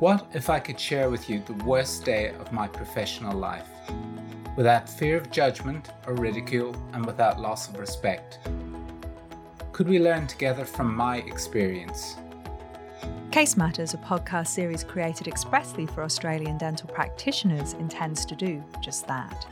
What 0.00 0.26
if 0.32 0.48
I 0.48 0.58
could 0.60 0.80
share 0.80 1.10
with 1.10 1.28
you 1.28 1.40
the 1.40 1.52
worst 1.64 2.06
day 2.06 2.30
of 2.40 2.52
my 2.52 2.66
professional 2.66 3.36
life? 3.36 3.68
Without 4.56 4.88
fear 4.88 5.18
of 5.18 5.30
judgment 5.30 5.90
or 6.06 6.14
ridicule 6.14 6.74
and 6.94 7.04
without 7.04 7.38
loss 7.38 7.68
of 7.68 7.78
respect. 7.78 8.38
Could 9.72 9.90
we 9.90 9.98
learn 9.98 10.26
together 10.26 10.64
from 10.64 10.96
my 10.96 11.18
experience? 11.18 12.16
Case 13.30 13.58
Matters, 13.58 13.92
a 13.92 13.98
podcast 13.98 14.46
series 14.46 14.84
created 14.84 15.28
expressly 15.28 15.84
for 15.84 16.02
Australian 16.02 16.56
dental 16.56 16.88
practitioners, 16.88 17.74
intends 17.74 18.24
to 18.24 18.34
do 18.34 18.64
just 18.80 19.06
that 19.06 19.46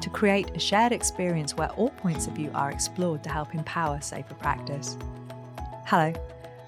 to 0.00 0.10
create 0.10 0.54
a 0.54 0.60
shared 0.60 0.92
experience 0.92 1.56
where 1.56 1.70
all 1.70 1.90
points 1.90 2.28
of 2.28 2.34
view 2.34 2.52
are 2.54 2.70
explored 2.70 3.24
to 3.24 3.30
help 3.30 3.52
empower 3.52 4.00
safer 4.00 4.34
practice. 4.34 4.96
Hello, 5.86 6.12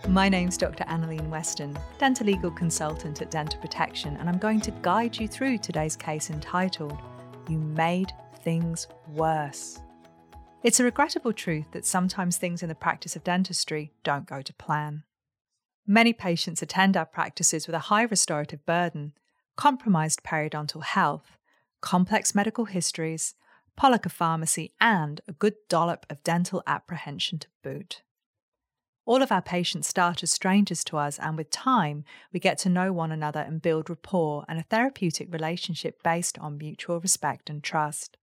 my 0.09 0.29
name's 0.29 0.57
Dr. 0.57 0.85
Annalene 0.85 1.29
Weston, 1.29 1.79
dental 1.99 2.27
legal 2.27 2.51
consultant 2.51 3.21
at 3.21 3.31
Dental 3.31 3.61
Protection, 3.61 4.17
and 4.17 4.29
I'm 4.29 4.39
going 4.39 4.61
to 4.63 4.73
guide 4.83 5.19
you 5.19 5.29
through 5.29 5.59
today's 5.59 5.97
case 5.97 6.31
entitled 6.31 6.99
You 7.49 7.59
Made 7.59 8.13
Things 8.43 8.89
Worse. 9.09 9.81
It's 10.63 10.81
a 10.81 10.85
regrettable 10.85 11.33
truth 11.33 11.67
that 11.73 11.87
sometimes 11.87 12.37
things 12.37 12.63
in 12.63 12.69
the 12.69 12.75
practice 12.75 13.15
of 13.15 13.25
dentistry 13.25 13.93
don't 14.03 14.27
go 14.27 14.43
to 14.43 14.55
plan. 14.55 15.05
Many 15.87 16.13
patients 16.13 16.63
attend 16.63 16.97
our 16.97 17.07
practices 17.07 17.67
with 17.67 17.75
a 17.75 17.81
high 17.91 18.03
restorative 18.03 18.65
burden, 18.67 19.13
compromised 19.57 20.23
periodontal 20.23 20.83
health, 20.83 21.37
complex 21.81 22.35
medical 22.35 22.67
histories, 22.67 23.35
polypharmacy, 23.79 24.73
and 24.81 25.21
a 25.29 25.33
good 25.33 25.55
dollop 25.69 26.05
of 26.11 26.23
dental 26.23 26.63
apprehension 26.67 27.39
to 27.39 27.49
boot. 27.63 28.03
All 29.07 29.23
of 29.23 29.33
our 29.33 29.43
patients 29.43 29.89
start 29.89 30.23
as 30.23 30.31
strangers 30.31 30.85
to 30.85 30.99
us, 30.99 31.19
and 31.19 31.37
with 31.37 31.51
time, 31.51 32.05
we 32.33 32.41
get 32.41 32.59
to 32.59 32.69
know 32.69 32.93
one 32.93 33.11
another 33.11 33.41
and 33.41 33.63
build 33.63 33.89
rapport 33.89 34.45
and 34.49 34.59
a 34.59 34.65
therapeutic 34.65 35.33
relationship 35.33 36.03
based 36.03 36.39
on 36.39 36.59
mutual 36.59 37.01
respect 37.01 37.49
and 37.51 37.63
trust. 37.63 38.17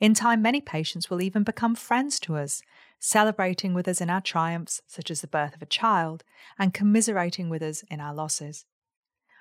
In 0.00 0.14
time, 0.14 0.42
many 0.42 0.60
patients 0.60 1.10
will 1.10 1.22
even 1.22 1.42
become 1.42 1.74
friends 1.74 2.20
to 2.20 2.36
us, 2.36 2.62
celebrating 3.00 3.74
with 3.74 3.88
us 3.88 4.00
in 4.00 4.10
our 4.10 4.20
triumphs, 4.20 4.80
such 4.86 5.10
as 5.10 5.20
the 5.20 5.26
birth 5.26 5.54
of 5.54 5.62
a 5.62 5.66
child, 5.66 6.22
and 6.58 6.74
commiserating 6.74 7.48
with 7.48 7.62
us 7.62 7.82
in 7.90 8.00
our 8.00 8.14
losses. 8.14 8.64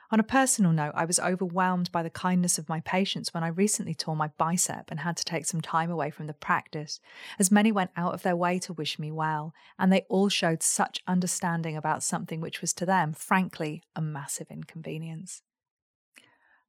On 0.09 0.21
a 0.21 0.23
personal 0.23 0.71
note, 0.71 0.93
I 0.95 1.03
was 1.03 1.19
overwhelmed 1.19 1.91
by 1.91 2.01
the 2.01 2.09
kindness 2.09 2.57
of 2.57 2.69
my 2.69 2.79
patients 2.79 3.33
when 3.33 3.43
I 3.43 3.47
recently 3.47 3.93
tore 3.93 4.15
my 4.15 4.29
bicep 4.37 4.89
and 4.89 5.01
had 5.01 5.17
to 5.17 5.25
take 5.25 5.45
some 5.45 5.59
time 5.59 5.91
away 5.91 6.11
from 6.11 6.27
the 6.27 6.33
practice, 6.33 7.01
as 7.37 7.51
many 7.51 7.73
went 7.73 7.91
out 7.97 8.13
of 8.13 8.23
their 8.23 8.35
way 8.35 8.57
to 8.59 8.73
wish 8.73 8.97
me 8.97 9.11
well, 9.11 9.53
and 9.77 9.91
they 9.91 10.05
all 10.07 10.29
showed 10.29 10.63
such 10.63 11.03
understanding 11.07 11.75
about 11.75 12.03
something 12.03 12.39
which 12.39 12.61
was 12.61 12.71
to 12.73 12.85
them, 12.85 13.11
frankly, 13.11 13.83
a 13.97 14.01
massive 14.01 14.47
inconvenience. 14.49 15.41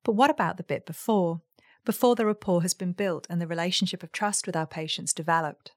But 0.03 0.13
what 0.13 0.31
about 0.31 0.57
the 0.57 0.65
bit 0.65 0.85
before? 0.85 1.43
Before 1.85 2.17
the 2.17 2.27
rapport 2.27 2.63
has 2.63 2.75
been 2.75 2.93
built 2.93 3.27
and 3.31 3.41
the 3.41 3.47
relationship 3.47 4.03
of 4.03 4.11
trust 4.11 4.47
with 4.47 4.57
our 4.57 4.67
patients 4.67 5.13
developed. 5.13 5.73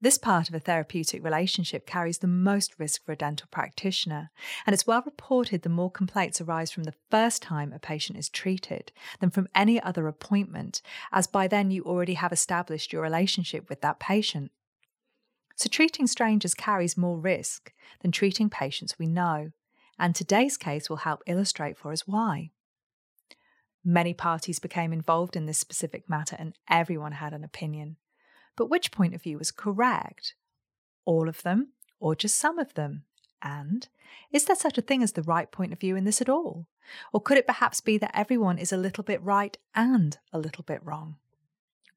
This 0.00 0.16
part 0.16 0.48
of 0.48 0.54
a 0.54 0.60
therapeutic 0.60 1.24
relationship 1.24 1.84
carries 1.84 2.18
the 2.18 2.28
most 2.28 2.78
risk 2.78 3.04
for 3.04 3.10
a 3.10 3.16
dental 3.16 3.48
practitioner, 3.50 4.30
and 4.64 4.72
it's 4.72 4.86
well 4.86 5.02
reported 5.04 5.62
the 5.62 5.68
more 5.68 5.90
complaints 5.90 6.40
arise 6.40 6.70
from 6.70 6.84
the 6.84 6.94
first 7.10 7.42
time 7.42 7.72
a 7.72 7.80
patient 7.80 8.16
is 8.16 8.28
treated 8.28 8.92
than 9.18 9.30
from 9.30 9.48
any 9.56 9.82
other 9.82 10.06
appointment, 10.06 10.82
as 11.10 11.26
by 11.26 11.48
then 11.48 11.72
you 11.72 11.82
already 11.82 12.14
have 12.14 12.32
established 12.32 12.92
your 12.92 13.02
relationship 13.02 13.68
with 13.68 13.80
that 13.80 13.98
patient. 13.98 14.52
So, 15.56 15.68
treating 15.68 16.06
strangers 16.06 16.54
carries 16.54 16.96
more 16.96 17.18
risk 17.18 17.72
than 18.00 18.12
treating 18.12 18.48
patients 18.48 19.00
we 19.00 19.08
know, 19.08 19.50
and 19.98 20.14
today's 20.14 20.56
case 20.56 20.88
will 20.88 20.98
help 20.98 21.24
illustrate 21.26 21.76
for 21.76 21.90
us 21.90 22.06
why. 22.06 22.52
Many 23.84 24.14
parties 24.14 24.60
became 24.60 24.92
involved 24.92 25.34
in 25.34 25.46
this 25.46 25.58
specific 25.58 26.08
matter, 26.08 26.36
and 26.38 26.54
everyone 26.70 27.12
had 27.12 27.32
an 27.32 27.42
opinion. 27.42 27.96
But 28.58 28.68
which 28.68 28.90
point 28.90 29.14
of 29.14 29.22
view 29.22 29.38
was 29.38 29.52
correct? 29.52 30.34
All 31.04 31.28
of 31.28 31.44
them, 31.44 31.68
or 32.00 32.16
just 32.16 32.36
some 32.36 32.58
of 32.58 32.74
them? 32.74 33.04
And 33.40 33.88
is 34.32 34.46
there 34.46 34.56
such 34.56 34.76
a 34.76 34.82
thing 34.82 35.00
as 35.00 35.12
the 35.12 35.22
right 35.22 35.48
point 35.48 35.72
of 35.72 35.78
view 35.78 35.94
in 35.94 36.02
this 36.02 36.20
at 36.20 36.28
all? 36.28 36.66
Or 37.12 37.20
could 37.20 37.38
it 37.38 37.46
perhaps 37.46 37.80
be 37.80 37.98
that 37.98 38.10
everyone 38.14 38.58
is 38.58 38.72
a 38.72 38.76
little 38.76 39.04
bit 39.04 39.22
right 39.22 39.56
and 39.76 40.18
a 40.32 40.40
little 40.40 40.64
bit 40.64 40.84
wrong? 40.84 41.18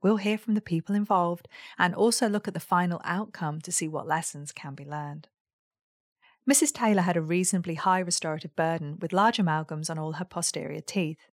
We'll 0.03 0.17
hear 0.17 0.37
from 0.37 0.53
the 0.53 0.61
people 0.61 0.93
involved 0.93 1.47
and 1.79 1.95
also 1.95 2.29
look 2.29 2.47
at 2.47 2.53
the 2.53 2.59
final 2.59 3.01
outcome 3.03 3.59
to 3.61 3.71
see 3.71 3.87
what 3.87 4.07
lessons 4.07 4.51
can 4.51 4.75
be 4.75 4.85
learned. 4.85 5.29
Mrs. 6.47 6.71
Taylor 6.71 7.01
had 7.01 7.17
a 7.17 7.21
reasonably 7.21 7.73
high 7.73 7.99
restorative 7.99 8.55
burden 8.55 8.99
with 8.99 9.13
large 9.13 9.37
amalgams 9.37 9.89
on 9.89 9.97
all 9.97 10.13
her 10.13 10.25
posterior 10.25 10.81
teeth. 10.81 11.30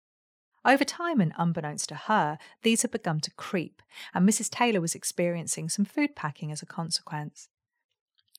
Over 0.66 0.86
time, 0.86 1.20
and 1.20 1.34
unbeknownst 1.38 1.90
to 1.90 1.96
her, 1.96 2.38
these 2.62 2.84
had 2.84 2.92
begun 2.92 3.20
to 3.22 3.32
creep, 3.32 3.82
and 4.14 4.28
Mrs. 4.28 4.50
Taylor 4.50 4.80
was 4.80 4.96
experiencing 4.96 5.68
some 5.68 5.84
food 5.84 6.16
packing 6.16 6.52
as 6.52 6.62
a 6.62 6.66
consequence. 6.66 7.50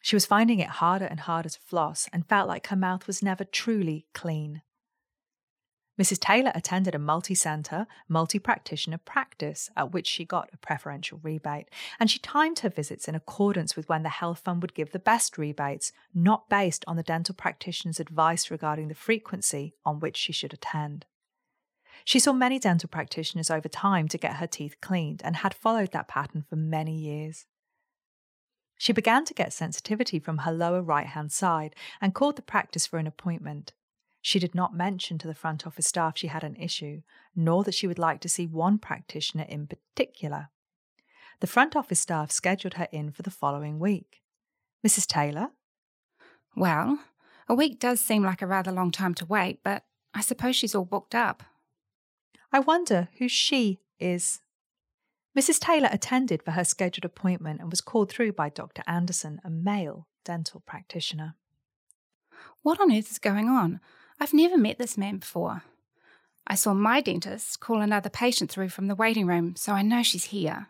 She 0.01 0.17
was 0.17 0.27
finding 0.27 0.59
it 0.59 0.69
harder 0.69 1.05
and 1.05 1.21
harder 1.21 1.51
to 1.51 1.61
floss 1.61 2.09
and 2.13 2.29
felt 2.29 2.49
like 2.49 2.69
her 2.69 2.77
mouth 2.77 3.07
was 3.07 3.23
never 3.23 3.45
truly 3.45 4.07
clean. 4.15 4.63
Mrs. 6.01 6.19
Taylor 6.19 6.51
attended 6.55 6.95
a 6.95 6.99
multi 6.99 7.35
centre, 7.35 7.87
multi 8.09 8.39
practitioner 8.39 8.99
practice 8.99 9.71
at 9.77 9.93
which 9.93 10.07
she 10.07 10.25
got 10.25 10.51
a 10.53 10.57
preferential 10.57 11.21
rebate, 11.23 11.69
and 12.01 12.11
she 12.11 12.19
timed 12.19 12.59
her 12.61 12.69
visits 12.69 13.07
in 13.07 13.15
accordance 13.15 13.77
with 13.77 13.89
when 13.89 14.03
the 14.03 14.09
Health 14.09 14.41
Fund 14.41 14.61
would 14.63 14.75
give 14.75 14.91
the 14.91 14.99
best 14.99 15.39
rebates, 15.39 15.93
not 16.13 16.49
based 16.49 16.85
on 16.89 16.97
the 16.97 17.03
dental 17.03 17.35
practitioner's 17.35 18.01
advice 18.01 18.51
regarding 18.51 18.89
the 18.89 18.95
frequency 18.95 19.75
on 19.85 20.01
which 20.01 20.17
she 20.17 20.33
should 20.33 20.53
attend. 20.53 21.07
She 22.05 22.19
saw 22.19 22.35
many 22.35 22.59
dental 22.59 22.89
practitioners 22.89 23.51
over 23.51 23.69
time 23.69 24.09
to 24.09 24.19
get 24.19 24.37
her 24.37 24.47
teeth 24.47 24.77
cleaned 24.83 25.23
and 25.25 25.37
had 25.37 25.55
followed 25.55 25.93
that 25.93 26.09
pattern 26.09 26.45
for 26.49 26.57
many 26.57 26.95
years. 26.95 27.47
She 28.77 28.93
began 28.93 29.25
to 29.25 29.35
get 29.35 29.53
sensitivity 29.53 30.19
from 30.19 30.39
her 30.39 30.53
lower 30.53 30.83
right 30.83 31.07
hand 31.07 31.33
side 31.33 31.75
and 32.01 32.15
called 32.15 32.37
the 32.37 32.43
practice 32.43 32.87
for 32.87 32.99
an 32.99 33.07
appointment. 33.07 33.73
She 34.21 34.39
did 34.39 34.55
not 34.55 34.75
mention 34.75 35.17
to 35.19 35.27
the 35.27 35.35
front 35.35 35.67
office 35.67 35.87
staff 35.87 36.19
she 36.19 36.27
had 36.27 36.45
an 36.45 36.57
issue, 36.57 37.03
nor 37.35 37.65
that 37.65 37.75
she 37.75 37.87
would 37.87 37.99
like 37.99 38.21
to 38.21 38.29
see 38.29 38.47
one 38.47 38.79
practitioner 38.79 39.45
in 39.49 39.67
particular. 39.67 40.49
The 41.41 41.47
front 41.47 41.77
office 41.77 42.01
staff 42.01 42.31
scheduled 42.31 42.75
her 42.75 42.89
in 42.91 43.11
for 43.11 43.23
the 43.23 43.31
following 43.31 43.79
week. 43.79 44.23
Mrs. 44.87 45.07
Taylor? 45.07 45.51
Well, 46.57 47.01
a 47.49 47.55
week 47.55 47.79
does 47.79 48.01
seem 48.01 48.23
like 48.23 48.43
a 48.43 48.47
rather 48.47 48.73
long 48.73 48.91
time 48.91 49.15
to 49.15 49.27
wait, 49.27 49.61
but 49.63 49.85
I 50.15 50.21
suppose 50.21 50.57
she's 50.57 50.75
all 50.75 50.85
booked 50.85 51.15
up. 51.15 51.43
I 52.55 52.61
wonder 52.61 53.09
who 53.19 53.27
she 53.27 53.81
is. 53.99 54.41
Mrs. 55.37 55.59
Taylor 55.59 55.89
attended 55.91 56.41
for 56.41 56.53
her 56.53 56.63
scheduled 56.63 57.05
appointment 57.05 57.61
and 57.61 57.69
was 57.69 57.81
called 57.81 58.13
through 58.13 58.31
by 58.35 58.49
Dr. 58.49 58.85
Anderson, 58.87 59.41
a 59.43 59.51
male 59.51 60.07
dental 60.25 60.63
practitioner. 60.65 61.35
What 62.63 62.81
on 62.81 62.93
earth 62.93 63.11
is 63.11 63.19
going 63.19 63.49
on? 63.49 63.81
I've 64.21 64.33
never 64.33 64.57
met 64.57 64.79
this 64.79 64.97
man 64.97 65.19
before. 65.19 65.65
I 66.47 66.55
saw 66.55 66.75
my 66.75 67.01
dentist 67.01 67.59
call 67.59 67.81
another 67.81 68.09
patient 68.09 68.53
through 68.53 68.69
from 68.69 68.87
the 68.87 68.95
waiting 68.95 69.27
room, 69.27 69.57
so 69.57 69.73
I 69.73 69.83
know 69.83 70.05
she's 70.05 70.27
here. 70.27 70.69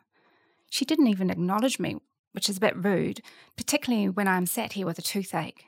She 0.71 0.87
didn't 0.87 1.09
even 1.09 1.29
acknowledge 1.29 1.79
me, 1.79 1.99
which 2.33 2.49
is 2.49 2.57
a 2.57 2.61
bit 2.61 2.83
rude, 2.83 3.21
particularly 3.59 4.09
when 4.09 4.27
I'm 4.27 4.47
sat 4.47 4.73
here 4.73 4.87
with 4.87 4.99
a 4.99 5.03
toothache. 5.03 5.67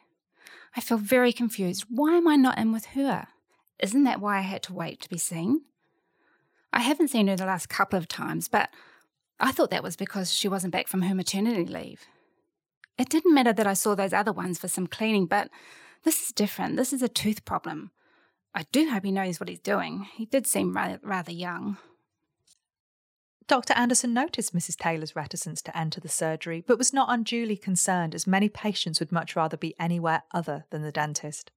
I 0.75 0.81
feel 0.81 0.97
very 0.97 1.35
confused. 1.35 1.85
Why 1.91 2.15
am 2.15 2.27
I 2.27 2.37
not 2.37 2.57
in 2.57 2.73
with 2.73 2.87
her? 2.87 3.27
Isn't 3.79 4.05
that 4.05 4.23
why 4.23 4.39
I 4.39 4.43
had 4.53 4.63
to 4.63 4.73
wait 4.73 5.03
to 5.03 5.11
be 5.11 5.19
seen? 5.19 5.61
I 6.77 6.81
haven't 6.81 7.09
seen 7.09 7.29
her 7.29 7.37
the 7.37 7.47
last 7.47 7.71
couple 7.71 7.99
of 7.99 8.07
times, 8.07 8.49
but 8.49 8.69
I 9.41 9.51
thought 9.51 9.71
that 9.71 9.83
was 9.83 9.97
because 9.97 10.31
she 10.31 10.47
wasn't 10.47 10.75
back 10.75 10.89
from 10.89 11.01
her 11.01 11.15
maternity 11.15 11.65
leave. 11.65 12.03
It 12.99 13.09
didn't 13.09 13.33
matter 13.33 13.55
that 13.55 13.67
I 13.67 13.73
saw 13.73 13.95
those 13.95 14.13
other 14.13 14.31
ones 14.31 14.59
for 14.59 14.69
some 14.69 14.87
cleaning, 14.87 15.25
but 15.25 15.49
this 16.05 16.21
is 16.21 16.35
different. 16.35 16.77
This 16.77 16.93
is 16.93 17.01
a 17.01 17.09
tooth 17.09 17.47
problem. 17.47 17.93
I 18.55 18.67
do 18.73 18.91
hope 18.91 19.07
he 19.07 19.11
knows 19.11 19.41
what 19.41 19.49
he's 19.49 19.59
doing. 19.59 20.07
He 20.17 20.27
did 20.27 20.47
seem 20.47 20.77
rather, 20.77 21.01
rather 21.03 21.33
young. 21.33 21.79
Dr. 23.49 23.73
Anderson 23.73 24.13
noticed 24.13 24.55
Mrs. 24.55 24.77
Taylor's 24.77 25.17
reticence 25.17 25.63
to 25.63 25.77
enter 25.77 26.03
the 26.03 26.11
surgery, 26.11 26.63
but 26.67 26.77
was 26.77 26.93
not 26.93 27.09
unduly 27.11 27.57
concerned, 27.57 28.15
as 28.15 28.27
many 28.27 28.51
patients 28.51 29.01
would 29.01 29.13
much 29.13 29.35
rather 29.35 29.57
be 29.57 29.75
anywhere 29.81 30.25
other 30.35 30.67
than 30.69 30.83
the 30.83 30.93
dentist. 30.93 31.53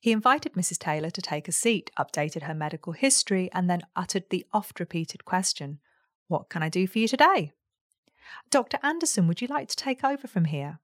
He 0.00 0.12
invited 0.12 0.54
Mrs. 0.54 0.78
Taylor 0.78 1.10
to 1.10 1.22
take 1.22 1.48
a 1.48 1.52
seat, 1.52 1.90
updated 1.98 2.42
her 2.42 2.54
medical 2.54 2.92
history, 2.92 3.50
and 3.52 3.68
then 3.68 3.82
uttered 3.94 4.24
the 4.30 4.46
oft 4.52 4.80
repeated 4.80 5.24
question 5.24 5.80
What 6.28 6.48
can 6.48 6.62
I 6.62 6.68
do 6.68 6.86
for 6.86 6.98
you 6.98 7.08
today? 7.08 7.52
Dr. 8.50 8.78
Anderson, 8.82 9.28
would 9.28 9.40
you 9.40 9.48
like 9.48 9.68
to 9.68 9.76
take 9.76 10.02
over 10.04 10.26
from 10.26 10.46
here? 10.46 10.80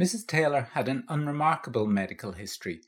Mrs. 0.00 0.26
Taylor 0.26 0.68
had 0.72 0.88
an 0.88 1.04
unremarkable 1.08 1.86
medical 1.86 2.32
history, 2.32 2.80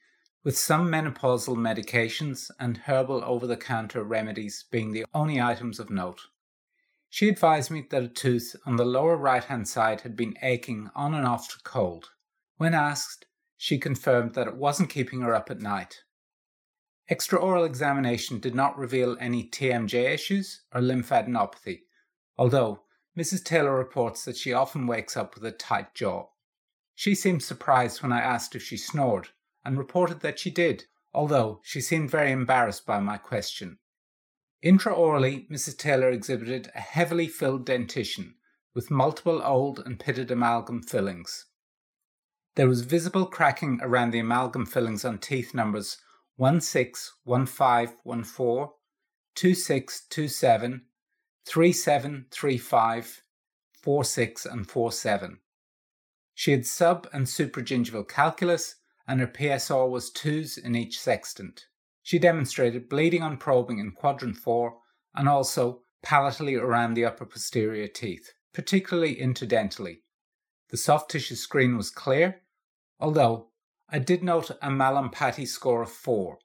with 0.45 0.59
some 0.59 0.89
menopausal 0.91 1.57
medications 1.57 2.51
and 2.59 2.79
herbal 2.79 3.23
over 3.25 3.47
the 3.47 3.57
counter 3.57 4.03
remedies 4.03 4.65
being 4.71 4.93
the 4.93 5.07
only 5.13 5.41
items 5.41 5.79
of 5.79 5.91
note. 5.91 6.29
She 7.11 7.29
advised 7.29 7.71
me 7.71 7.87
that 7.91 8.03
a 8.03 8.09
tooth 8.09 8.57
on 8.65 8.77
the 8.77 8.85
lower 8.85 9.17
right 9.17 9.45
hand 9.45 9.69
side 9.69 10.01
had 10.01 10.17
been 10.17 10.37
aching 10.41 10.89
on 10.95 11.13
and 11.13 11.27
off 11.27 11.49
to 11.51 11.59
cold. 11.63 12.11
When 12.57 12.73
asked, 12.73 13.27
she 13.63 13.79
confirmed 13.79 14.35
that 14.35 14.49
it 14.49 14.57
wasn't 14.57 14.91
keeping 14.91 15.21
her 15.21 15.33
up 15.33 15.49
at 15.49 15.61
night. 15.61 16.03
Extraoral 17.09 17.65
examination 17.65 18.41
did 18.41 18.57
not 18.57 18.77
reveal 18.77 19.17
any 19.21 19.49
TMJ 19.49 20.13
issues 20.13 20.63
or 20.75 20.81
lymphadenopathy, 20.81 21.83
although 22.37 22.83
Mrs. 23.17 23.45
Taylor 23.45 23.79
reports 23.79 24.25
that 24.25 24.37
she 24.37 24.53
often 24.53 24.89
wakes 24.89 25.17
up 25.17 25.37
with 25.37 25.45
a 25.45 25.53
tight 25.53 25.95
jaw. 25.95 26.27
She 26.97 27.15
seemed 27.15 27.45
surprised 27.45 28.03
when 28.03 28.11
I 28.11 28.21
asked 28.21 28.57
if 28.57 28.65
she 28.65 28.77
snored 28.77 29.29
and 29.65 29.79
reported 29.79 30.23
that 30.23 30.41
she 30.41 30.51
did, 30.51 30.87
although 31.15 31.61
she 31.63 31.81
seemed 31.81 32.11
very 32.11 32.33
embarrassed 32.33 32.85
by 32.85 32.99
my 32.99 33.17
question. 33.17 33.79
Intraorally, 34.65 35.49
Mrs. 35.49 35.79
Taylor 35.79 36.11
exhibited 36.11 36.73
a 36.75 36.81
heavily 36.81 37.29
filled 37.29 37.65
dentition 37.65 38.35
with 38.75 38.91
multiple 38.91 39.41
old 39.45 39.79
and 39.79 40.01
pitted 40.01 40.33
amalgam 40.33 40.83
fillings. 40.83 41.47
There 42.55 42.69
was 42.69 42.83
visible 42.83 43.25
cracking 43.25 43.81
around 43.81 44.11
the 44.11 44.19
amalgam 44.19 44.67
fillings 44.67 45.07
on 45.07 45.17
teeth 45.19 45.55
numbers 45.55 45.97
161514, 46.37 48.69
2627, 49.35 50.83
3735, 51.47 53.23
46, 53.81 54.47
and 54.47 54.69
47. 54.69 55.39
She 56.35 56.51
had 56.51 56.67
sub 56.67 57.09
and 57.13 57.27
supragingival 57.27 58.07
calculus, 58.07 58.75
and 59.09 59.21
her 59.21 59.27
PSR 59.27 59.89
was 59.89 60.13
2s 60.13 60.63
in 60.63 60.77
each 60.77 61.01
sextant. 61.01 61.69
She 62.03 62.19
demonstrated 62.19 62.91
bleeding 62.91 63.23
on 63.23 63.39
probing 63.39 63.79
in 63.79 63.93
quadrant 63.93 64.37
4 64.37 64.77
and 65.15 65.27
also 65.29 65.85
palatally 66.03 66.57
around 66.57 66.93
the 66.95 67.07
upper 67.07 67.25
posterior 67.25 67.89
teeth, 67.89 68.35
particularly 68.53 69.17
interdentally. 69.17 70.03
The 70.71 70.77
soft 70.77 71.11
tissue 71.11 71.35
screen 71.35 71.77
was 71.77 71.91
clear, 71.91 72.42
although 73.03 73.49
I 73.89 73.99
did 73.99 74.23
note 74.23 74.51
a 74.51 74.71
Mallampati 74.71 75.47
score 75.47 75.83
of 75.83 75.91
4. 75.91 76.39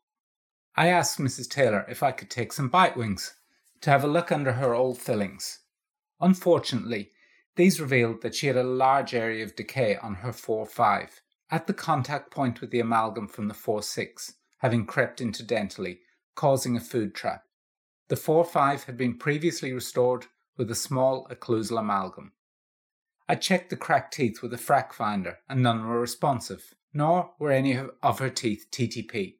I 0.75 0.87
asked 0.87 1.19
Mrs. 1.19 1.47
Taylor 1.47 1.85
if 1.87 2.01
I 2.01 2.11
could 2.11 2.31
take 2.31 2.51
some 2.51 2.67
bite 2.67 2.97
wings 2.97 3.35
to 3.81 3.91
have 3.91 4.03
a 4.03 4.07
look 4.07 4.31
under 4.31 4.53
her 4.53 4.73
old 4.73 4.97
fillings. 4.97 5.59
Unfortunately, 6.19 7.11
these 7.55 7.79
revealed 7.79 8.21
that 8.23 8.33
she 8.33 8.47
had 8.47 8.57
a 8.57 8.63
large 8.63 9.13
area 9.13 9.45
of 9.45 9.55
decay 9.55 9.97
on 9.97 10.15
her 10.15 10.33
4 10.33 10.65
5 10.65 11.21
at 11.51 11.67
the 11.67 11.73
contact 11.73 12.31
point 12.31 12.59
with 12.59 12.71
the 12.71 12.79
amalgam 12.79 13.27
from 13.27 13.47
the 13.47 13.53
4 13.53 13.83
6, 13.83 14.33
having 14.57 14.85
crept 14.87 15.19
interdentally, 15.19 15.99
causing 16.35 16.75
a 16.75 16.81
food 16.81 17.13
trap. 17.13 17.43
The 18.09 18.15
4 18.15 18.43
5 18.43 18.85
had 18.85 18.97
been 18.97 19.17
previously 19.19 19.73
restored 19.73 20.25
with 20.57 20.71
a 20.71 20.75
small 20.75 21.27
occlusal 21.29 21.79
amalgam. 21.79 22.33
I 23.29 23.35
checked 23.35 23.69
the 23.69 23.75
cracked 23.75 24.13
teeth 24.13 24.41
with 24.41 24.53
a 24.53 24.57
frac 24.57 24.93
finder 24.93 25.39
and 25.49 25.61
none 25.61 25.85
were 25.85 25.99
responsive 25.99 26.73
nor 26.93 27.31
were 27.37 27.51
any 27.51 27.77
of 28.01 28.19
her 28.19 28.29
teeth 28.29 28.67
TTP. 28.71 29.35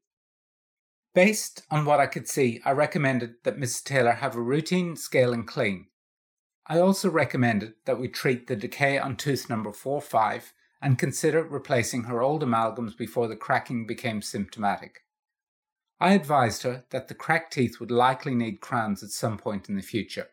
Based 1.15 1.63
on 1.71 1.85
what 1.85 1.99
I 1.99 2.05
could 2.05 2.27
see, 2.27 2.61
I 2.63 2.71
recommended 2.71 3.35
that 3.43 3.57
Mrs. 3.57 3.83
Taylor 3.83 4.11
have 4.11 4.35
a 4.35 4.41
routine 4.41 4.95
scale 4.95 5.33
and 5.33 5.47
clean. 5.47 5.87
I 6.67 6.79
also 6.79 7.09
recommended 7.09 7.73
that 7.85 7.99
we 7.99 8.09
treat 8.09 8.45
the 8.45 8.55
decay 8.55 8.99
on 8.99 9.15
tooth 9.15 9.49
number 9.49 9.71
4 9.71 10.01
5 10.01 10.53
and 10.81 10.99
consider 10.99 11.41
replacing 11.41 12.03
her 12.03 12.21
old 12.21 12.43
amalgams 12.43 12.95
before 12.95 13.27
the 13.27 13.35
cracking 13.35 13.87
became 13.87 14.21
symptomatic. 14.21 14.99
I 15.99 16.13
advised 16.13 16.61
her 16.61 16.83
that 16.91 17.07
the 17.07 17.15
cracked 17.15 17.53
teeth 17.53 17.79
would 17.79 17.89
likely 17.89 18.35
need 18.35 18.61
crowns 18.61 19.01
at 19.01 19.09
some 19.09 19.39
point 19.39 19.69
in 19.69 19.75
the 19.75 19.81
future. 19.81 20.27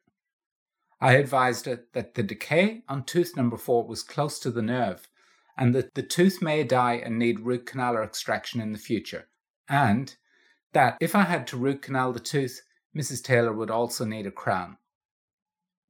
I 1.00 1.14
advised 1.14 1.66
her 1.66 1.84
that 1.92 2.14
the 2.14 2.22
decay 2.22 2.82
on 2.88 3.04
tooth 3.04 3.36
number 3.36 3.56
4 3.56 3.86
was 3.86 4.02
close 4.02 4.38
to 4.40 4.50
the 4.50 4.62
nerve 4.62 5.08
and 5.56 5.74
that 5.74 5.94
the 5.94 6.02
tooth 6.02 6.42
may 6.42 6.64
die 6.64 6.94
and 6.94 7.18
need 7.18 7.40
root 7.40 7.66
canal 7.66 7.96
or 7.96 8.02
extraction 8.02 8.60
in 8.60 8.72
the 8.72 8.78
future, 8.78 9.28
and 9.68 10.16
that 10.72 10.96
if 11.00 11.14
I 11.14 11.22
had 11.22 11.46
to 11.48 11.56
root 11.56 11.82
canal 11.82 12.12
the 12.12 12.20
tooth, 12.20 12.62
Mrs. 12.94 13.22
Taylor 13.22 13.52
would 13.52 13.70
also 13.70 14.04
need 14.04 14.26
a 14.26 14.32
crown. 14.32 14.78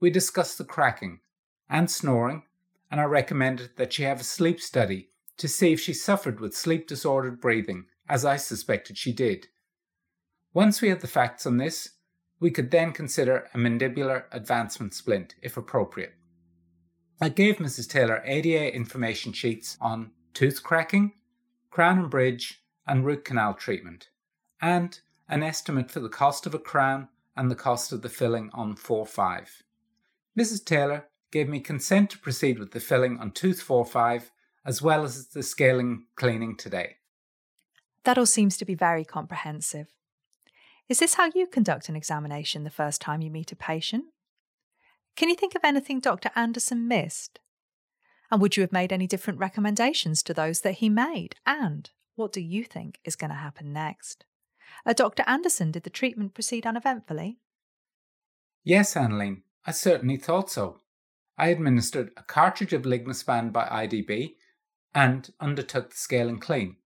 We 0.01 0.11
discussed 0.11 0.59
the 0.59 0.65
cracking 0.65 1.21
and 1.69 1.91
snoring, 1.91 2.43
and 2.91 3.01
I 3.01 3.05
recommended 3.05 3.71
that 3.77 3.93
she 3.93 4.03
have 4.03 4.21
a 4.21 4.25
sleep 4.25 4.61
study 4.61 5.09
to 5.39 5.49
see 5.49 5.73
if 5.73 5.81
she 5.81 5.95
suffered 5.95 6.41
with 6.41 6.55
sleep 6.55 6.87
disordered 6.87 7.41
breathing, 7.41 7.87
as 8.09 8.25
I 8.25 8.37
suspected 8.37 8.99
she 8.99 9.13
did. 9.13 9.49
Once 10.53 10.81
we 10.81 10.91
had 10.91 11.01
the 11.01 11.09
facts 11.09 11.47
on 11.47 11.57
this, 11.57 11.91
we 12.41 12.51
could 12.51 12.71
then 12.71 12.93
consider 12.93 13.49
a 13.55 13.59
mandibular 13.59 14.25
advancement 14.33 14.95
splint 14.95 15.35
if 15.43 15.57
appropriate. 15.57 16.15
I 17.21 17.29
gave 17.29 17.57
Mrs. 17.57 17.89
Taylor 17.89 18.23
ADA 18.25 18.75
information 18.75 19.33
sheets 19.33 19.79
on 19.81 20.11
tooth 20.35 20.63
cracking, 20.63 21.13
crown 21.71 21.99
and 21.99 22.11
bridge, 22.11 22.63
and 22.87 23.05
root 23.05 23.25
canal 23.25 23.55
treatment, 23.55 24.09
and 24.61 25.01
an 25.29 25.43
estimate 25.43 25.91
for 25.91 26.01
the 26.01 26.09
cost 26.09 26.47
of 26.47 26.55
a 26.55 26.59
crown 26.59 27.09
and 27.37 27.51
the 27.51 27.55
cost 27.57 27.93
of 27.93 28.03
the 28.03 28.09
filling 28.09 28.51
on 28.53 28.77
4 28.77 29.07
5. 29.07 29.63
Mrs. 30.39 30.65
Taylor 30.65 31.07
gave 31.31 31.49
me 31.49 31.61
consent 31.61 32.11
to 32.11 32.19
proceed 32.19 32.59
with 32.59 32.73
the 32.73 32.81
filling 32.81 33.19
on 33.19 33.31
tooth 33.31 33.63
4 33.63 33.85
5 33.85 34.31
as 34.65 34.81
well 34.81 35.05
as 35.05 35.29
the 35.29 35.43
scaling 35.43 36.07
cleaning 36.17 36.57
today. 36.57 36.97
That 38.05 38.19
all 38.19 38.27
seems 38.27 38.57
to 38.59 38.65
be 38.65 38.75
very 38.75 39.05
comprehensive. 39.05 39.89
Is 40.89 40.99
this 40.99 41.15
how 41.15 41.31
you 41.35 41.47
conduct 41.47 41.89
an 41.89 41.97
examination 41.97 42.65
the 42.65 42.71
first 42.71 43.01
time 43.01 43.23
you 43.23 43.31
meet 43.31 43.53
a 43.53 43.57
patient? 43.57 44.05
Can 45.17 45.31
you 45.31 45.35
think 45.35 45.55
of 45.55 45.63
anything 45.65 46.01
Dr. 46.01 46.31
Anderson 46.37 46.87
missed? 46.87 47.39
And 48.31 48.41
would 48.41 48.57
you 48.57 48.63
have 48.63 48.73
made 48.73 48.93
any 48.93 49.07
different 49.07 49.39
recommendations 49.39 50.23
to 50.25 50.35
those 50.35 50.61
that 50.61 50.77
he 50.77 50.91
made? 50.91 51.37
And 51.47 51.89
what 52.17 52.33
do 52.33 52.41
you 52.41 52.65
think 52.65 52.99
is 53.05 53.17
going 53.17 53.31
to 53.31 53.37
happen 53.37 53.73
next? 53.73 54.25
Uh, 54.85 54.93
Dr. 54.93 55.25
Anderson, 55.27 55.71
did 55.71 55.85
the 55.85 55.91
treatment 55.91 56.35
proceed 56.35 56.67
uneventfully? 56.67 57.39
Yes, 58.63 58.95
Annalene, 58.95 59.43
I 59.67 59.71
certainly 59.71 60.17
thought 60.17 60.51
so. 60.51 60.81
I 61.39 61.49
administered 61.49 62.11
a 62.17 62.23
cartridge 62.23 62.73
of 62.73 62.83
Lignospan 62.83 63.53
by 63.53 63.67
IDB 63.67 64.35
and 64.95 65.31
undertook 65.41 65.91
the 65.91 65.97
scale 65.97 66.29
and 66.29 66.41
clean. 66.41 66.77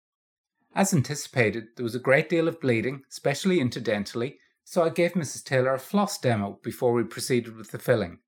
As 0.75 0.95
anticipated, 0.95 1.69
there 1.77 1.85
was 1.85 1.95
a 1.95 2.01
great 2.01 2.29
deal 2.29 2.47
of 2.47 2.61
bleeding, 2.61 3.03
especially 3.11 3.59
interdentally, 3.59 4.39
so 4.65 4.85
I 4.85 4.91
gave 4.91 5.13
Mrs. 5.13 5.45
Taylor 5.45 5.75
a 5.75 5.79
floss 5.79 6.19
demo 6.19 6.59
before 6.63 6.93
we 6.93 7.05
proceeded 7.05 7.57
with 7.57 7.71
the 7.71 7.79
filling. 7.79 8.19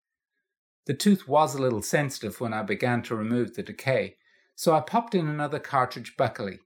The 0.86 0.94
tooth 0.94 1.28
was 1.28 1.54
a 1.54 1.60
little 1.60 1.82
sensitive 1.82 2.40
when 2.40 2.52
I 2.52 2.62
began 2.62 3.02
to 3.02 3.14
remove 3.14 3.54
the 3.54 3.62
decay, 3.62 4.16
so 4.54 4.74
I 4.74 4.80
popped 4.80 5.14
in 5.14 5.28
another 5.28 5.58
cartridge 5.58 6.16
buccally, 6.16 6.58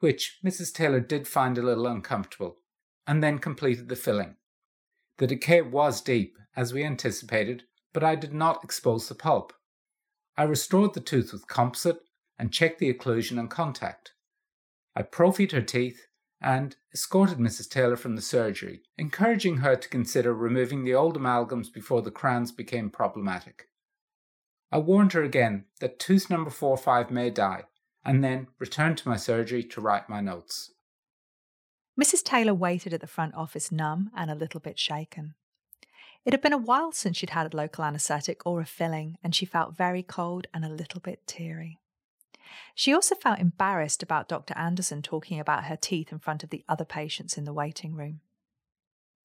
which 0.00 0.38
Mrs. 0.44 0.72
Taylor 0.72 1.00
did 1.00 1.28
find 1.28 1.58
a 1.58 1.62
little 1.62 1.86
uncomfortable, 1.86 2.58
and 3.06 3.22
then 3.22 3.38
completed 3.38 3.88
the 3.88 3.96
filling. 3.96 4.36
The 5.18 5.26
decay 5.26 5.62
was 5.62 6.00
deep, 6.00 6.38
as 6.56 6.72
we 6.72 6.84
anticipated, 6.84 7.64
but 7.92 8.02
I 8.02 8.14
did 8.16 8.32
not 8.32 8.64
expose 8.64 9.08
the 9.08 9.14
pulp. 9.14 9.52
I 10.36 10.44
restored 10.44 10.94
the 10.94 11.00
tooth 11.00 11.32
with 11.32 11.48
composite 11.48 12.00
and 12.38 12.52
checked 12.52 12.78
the 12.78 12.92
occlusion 12.92 13.38
and 13.38 13.50
contact. 13.50 14.12
I 14.98 15.02
profied 15.02 15.52
her 15.52 15.62
teeth 15.62 16.08
and 16.40 16.74
escorted 16.92 17.38
Mrs. 17.38 17.70
Taylor 17.70 17.94
from 17.94 18.16
the 18.16 18.20
surgery, 18.20 18.82
encouraging 18.96 19.58
her 19.58 19.76
to 19.76 19.88
consider 19.88 20.34
removing 20.34 20.82
the 20.82 20.94
old 20.94 21.16
amalgams 21.16 21.72
before 21.72 22.02
the 22.02 22.10
crowns 22.10 22.50
became 22.50 22.90
problematic. 22.90 23.68
I 24.72 24.78
warned 24.78 25.12
her 25.12 25.22
again 25.22 25.66
that 25.78 26.00
tooth 26.00 26.28
number 26.28 26.50
4 26.50 26.76
5 26.76 27.12
may 27.12 27.30
die, 27.30 27.66
and 28.04 28.24
then 28.24 28.48
returned 28.58 28.98
to 28.98 29.08
my 29.08 29.16
surgery 29.16 29.62
to 29.62 29.80
write 29.80 30.08
my 30.08 30.20
notes. 30.20 30.72
Mrs. 31.96 32.24
Taylor 32.24 32.54
waited 32.54 32.92
at 32.92 33.00
the 33.00 33.06
front 33.06 33.36
office 33.36 33.70
numb 33.70 34.10
and 34.16 34.32
a 34.32 34.34
little 34.34 34.58
bit 34.58 34.80
shaken. 34.80 35.36
It 36.24 36.32
had 36.32 36.42
been 36.42 36.52
a 36.52 36.58
while 36.58 36.90
since 36.90 37.18
she'd 37.18 37.30
had 37.30 37.54
a 37.54 37.56
local 37.56 37.84
anaesthetic 37.84 38.44
or 38.44 38.60
a 38.60 38.66
filling, 38.66 39.16
and 39.22 39.32
she 39.32 39.46
felt 39.46 39.76
very 39.76 40.02
cold 40.02 40.48
and 40.52 40.64
a 40.64 40.68
little 40.68 41.00
bit 41.00 41.24
teary. 41.28 41.78
She 42.74 42.94
also 42.94 43.14
felt 43.14 43.38
embarrassed 43.38 44.02
about 44.02 44.28
Dr. 44.28 44.56
Anderson 44.56 45.02
talking 45.02 45.40
about 45.40 45.64
her 45.64 45.76
teeth 45.76 46.12
in 46.12 46.18
front 46.18 46.44
of 46.44 46.50
the 46.50 46.64
other 46.68 46.84
patients 46.84 47.36
in 47.36 47.44
the 47.44 47.52
waiting 47.52 47.94
room. 47.94 48.20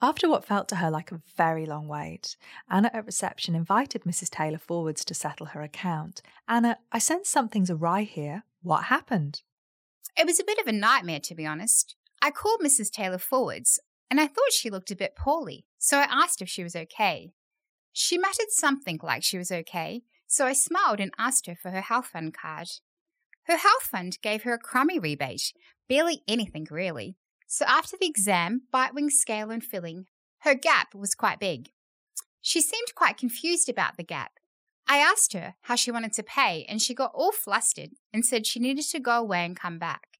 After 0.01 0.27
what 0.27 0.43
felt 0.43 0.67
to 0.67 0.77
her 0.77 0.91
like 0.91 1.11
a 1.13 1.21
very 1.37 1.65
long 1.65 1.87
wait, 1.87 2.35
Anna 2.69 2.91
at 2.93 3.05
reception 3.05 3.55
invited 3.55 4.03
Mrs. 4.03 4.29
Taylor 4.29 4.57
forwards 4.57 5.05
to 5.05 5.13
settle 5.13 5.47
her 5.47 5.61
account. 5.61 6.21
Anna, 6.45 6.79
I 6.91 6.99
sense 6.99 7.29
something's 7.29 7.71
awry 7.71 8.03
here. 8.03 8.43
What 8.61 8.85
happened? 8.85 9.43
It 10.17 10.25
was 10.25 10.39
a 10.41 10.43
bit 10.43 10.59
of 10.59 10.67
a 10.67 10.73
nightmare, 10.73 11.21
to 11.21 11.35
be 11.35 11.45
honest. 11.45 11.95
I 12.21 12.31
called 12.31 12.59
Mrs. 12.61 12.91
Taylor 12.91 13.17
forwards, 13.17 13.79
and 14.11 14.19
I 14.19 14.27
thought 14.27 14.51
she 14.51 14.69
looked 14.69 14.91
a 14.91 14.95
bit 14.95 15.15
poorly, 15.15 15.65
so 15.77 15.97
I 15.97 16.07
asked 16.09 16.41
if 16.41 16.49
she 16.49 16.63
was 16.63 16.75
okay. 16.75 17.31
She 17.93 18.17
muttered 18.17 18.49
something 18.49 18.99
like 19.01 19.23
she 19.23 19.37
was 19.37 19.51
okay, 19.51 20.03
so 20.27 20.45
I 20.45 20.53
smiled 20.53 20.99
and 20.99 21.13
asked 21.17 21.47
her 21.47 21.55
for 21.55 21.71
her 21.71 21.81
health 21.81 22.07
fund 22.07 22.33
card. 22.33 22.67
Her 23.45 23.57
health 23.57 23.83
fund 23.83 24.17
gave 24.21 24.43
her 24.43 24.53
a 24.53 24.59
crummy 24.59 24.99
rebate, 24.99 25.53
barely 25.89 26.23
anything 26.27 26.67
really. 26.69 27.17
So 27.47 27.65
after 27.65 27.97
the 27.99 28.07
exam, 28.07 28.63
bite 28.71 28.93
wing 28.93 29.09
scale 29.09 29.51
and 29.51 29.63
filling, 29.63 30.05
her 30.39 30.55
gap 30.55 30.95
was 30.95 31.15
quite 31.15 31.39
big. 31.39 31.69
She 32.41 32.61
seemed 32.61 32.95
quite 32.95 33.17
confused 33.17 33.69
about 33.69 33.95
the 33.97 34.03
gap. 34.03 34.33
I 34.87 34.97
asked 34.97 35.33
her 35.33 35.55
how 35.61 35.75
she 35.75 35.91
wanted 35.91 36.13
to 36.13 36.23
pay, 36.23 36.65
and 36.67 36.81
she 36.81 36.93
got 36.93 37.11
all 37.13 37.31
flustered 37.31 37.91
and 38.11 38.25
said 38.25 38.45
she 38.45 38.59
needed 38.59 38.85
to 38.85 38.99
go 38.99 39.19
away 39.19 39.45
and 39.45 39.55
come 39.55 39.79
back. 39.79 40.19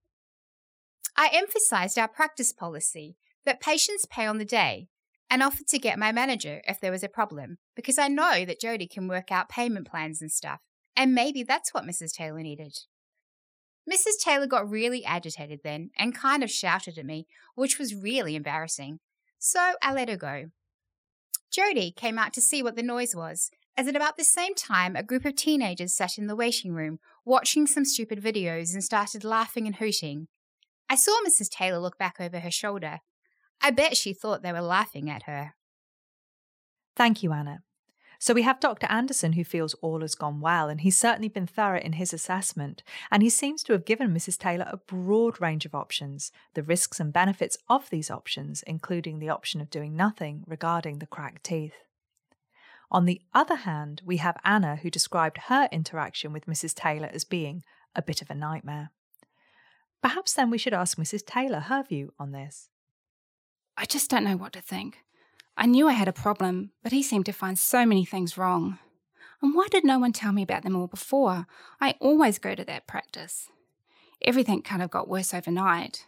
I 1.18 1.30
emphasized 1.34 1.98
our 1.98 2.08
practice 2.08 2.54
policy 2.54 3.18
that 3.46 3.60
patients 3.60 4.06
pay 4.06 4.26
on 4.26 4.38
the 4.38 4.46
day 4.46 4.88
and 5.30 5.44
offered 5.44 5.68
to 5.68 5.80
get 5.80 6.00
my 6.00 6.12
manager 6.12 6.62
if 6.66 6.80
there 6.80 6.92
was 6.92 7.04
a 7.04 7.10
problem 7.10 7.58
because 7.76 7.98
I 7.98 8.08
know 8.08 8.46
that 8.46 8.60
Jody 8.62 8.88
can 8.88 9.08
work 9.08 9.32
out 9.32 9.50
payment 9.50 9.88
plans 9.88 10.22
and 10.22 10.32
stuff, 10.32 10.60
and 10.96 11.14
maybe 11.14 11.44
that's 11.44 11.74
what 11.74 11.84
Mrs. 11.84 12.14
Taylor 12.14 12.42
needed. 12.42 12.78
Mrs. 13.92 14.22
Taylor 14.24 14.48
got 14.48 14.70
really 14.70 15.04
agitated 15.04 15.60
then 15.64 15.92
and 15.98 16.16
kind 16.16 16.44
of 16.44 16.52
shouted 16.52 16.98
at 16.98 17.06
me, 17.06 17.28
which 17.56 17.78
was 17.78 17.96
really 17.96 18.36
embarrassing. 18.36 19.00
So 19.40 19.74
I 19.82 19.94
let 19.94 20.10
her 20.10 20.18
go. 20.18 20.46
Jody 21.52 21.92
came 21.92 22.18
out 22.18 22.34
to 22.34 22.42
see 22.42 22.64
what 22.64 22.76
the 22.76 22.84
noise 22.84 23.16
was, 23.16 23.52
as 23.78 23.88
at 23.88 23.96
about 23.96 24.18
the 24.18 24.24
same 24.24 24.56
time 24.56 24.96
a 24.96 25.04
group 25.04 25.26
of 25.26 25.36
teenagers 25.36 25.94
sat 25.94 26.18
in 26.18 26.28
the 26.28 26.36
waiting 26.36 26.74
room 26.74 27.00
watching 27.26 27.68
some 27.68 27.86
stupid 27.86 28.22
videos 28.22 28.74
and 28.74 28.84
started 28.84 29.24
laughing 29.24 29.68
and 29.68 29.76
hooting. 29.76 30.28
I 30.90 30.96
saw 30.96 31.20
Mrs. 31.28 31.50
Taylor 31.50 31.80
look 31.80 31.98
back 31.98 32.16
over 32.20 32.40
her 32.40 32.52
shoulder. 32.52 33.00
I 33.62 33.72
bet 33.72 33.98
she 33.98 34.14
thought 34.14 34.44
they 34.44 34.54
were 34.54 34.62
laughing 34.62 35.10
at 35.10 35.24
her. 35.24 35.54
Thank 36.96 37.24
you, 37.24 37.34
Anna. 37.34 37.60
So 38.24 38.34
we 38.34 38.44
have 38.44 38.62
Dr. 38.62 38.88
Anderson 38.90 39.34
who 39.34 39.44
feels 39.44 39.74
all 39.82 40.00
has 40.00 40.16
gone 40.16 40.40
well, 40.40 40.70
and 40.70 40.80
he's 40.80 40.98
certainly 40.98 41.28
been 41.28 41.46
thorough 41.46 41.82
in 41.82 41.92
his 41.92 42.14
assessment, 42.14 42.82
and 43.12 43.22
he 43.22 43.30
seems 43.30 43.64
to 43.64 43.74
have 43.74 43.84
given 43.84 44.14
Mrs. 44.14 44.40
Taylor 44.40 44.66
a 44.72 44.78
broad 44.78 45.42
range 45.42 45.66
of 45.66 45.76
options, 45.76 46.32
the 46.54 46.64
risks 46.64 47.02
and 47.02 47.12
benefits 47.12 47.58
of 47.68 47.90
these 47.90 48.10
options, 48.10 48.64
including 48.64 49.20
the 49.20 49.28
option 49.28 49.60
of 49.60 49.70
doing 49.70 49.98
nothing 49.98 50.46
regarding 50.48 51.00
the 51.00 51.06
cracked 51.06 51.44
teeth. 51.44 51.74
On 52.90 53.04
the 53.04 53.20
other 53.34 53.56
hand, 53.56 54.02
we 54.06 54.16
have 54.18 54.38
Anna 54.46 54.78
who 54.78 54.90
described 54.90 55.50
her 55.50 55.68
interaction 55.70 56.32
with 56.32 56.46
Mrs. 56.46 56.74
Taylor 56.74 57.10
as 57.12 57.26
being 57.26 57.62
a 57.94 58.02
bit 58.02 58.22
of 58.22 58.30
a 58.30 58.36
nightmare. 58.36 58.92
Perhaps 60.02 60.32
then 60.32 60.50
we 60.50 60.58
should 60.58 60.74
ask 60.74 60.98
Mrs. 60.98 61.26
Taylor 61.26 61.60
her 61.60 61.84
view 61.84 62.14
on 62.18 62.32
this. 62.32 62.70
I 63.76 63.84
just 63.84 64.10
don't 64.10 64.24
know 64.24 64.38
what 64.38 64.54
to 64.54 64.62
think. 64.62 65.00
I 65.56 65.66
knew 65.66 65.88
I 65.88 65.94
had 65.94 66.08
a 66.08 66.14
problem, 66.14 66.72
but 66.82 66.92
he 66.92 67.04
seemed 67.04 67.26
to 67.28 67.32
find 67.32 67.58
so 67.58 67.86
many 67.86 68.06
things 68.06 68.38
wrong. 68.38 68.80
And 69.42 69.54
why 69.54 69.68
did 69.70 69.84
no 69.84 70.00
one 70.00 70.14
tell 70.14 70.32
me 70.32 70.42
about 70.42 70.64
them 70.64 70.76
all 70.76 70.88
before? 70.88 71.48
I 71.82 71.96
always 72.00 72.40
go 72.40 72.56
to 72.56 72.64
that 72.66 72.88
practice. 72.88 73.50
Everything 74.22 74.62
kind 74.62 74.82
of 74.82 74.90
got 74.90 75.10
worse 75.10 75.34
overnight. 75.34 76.06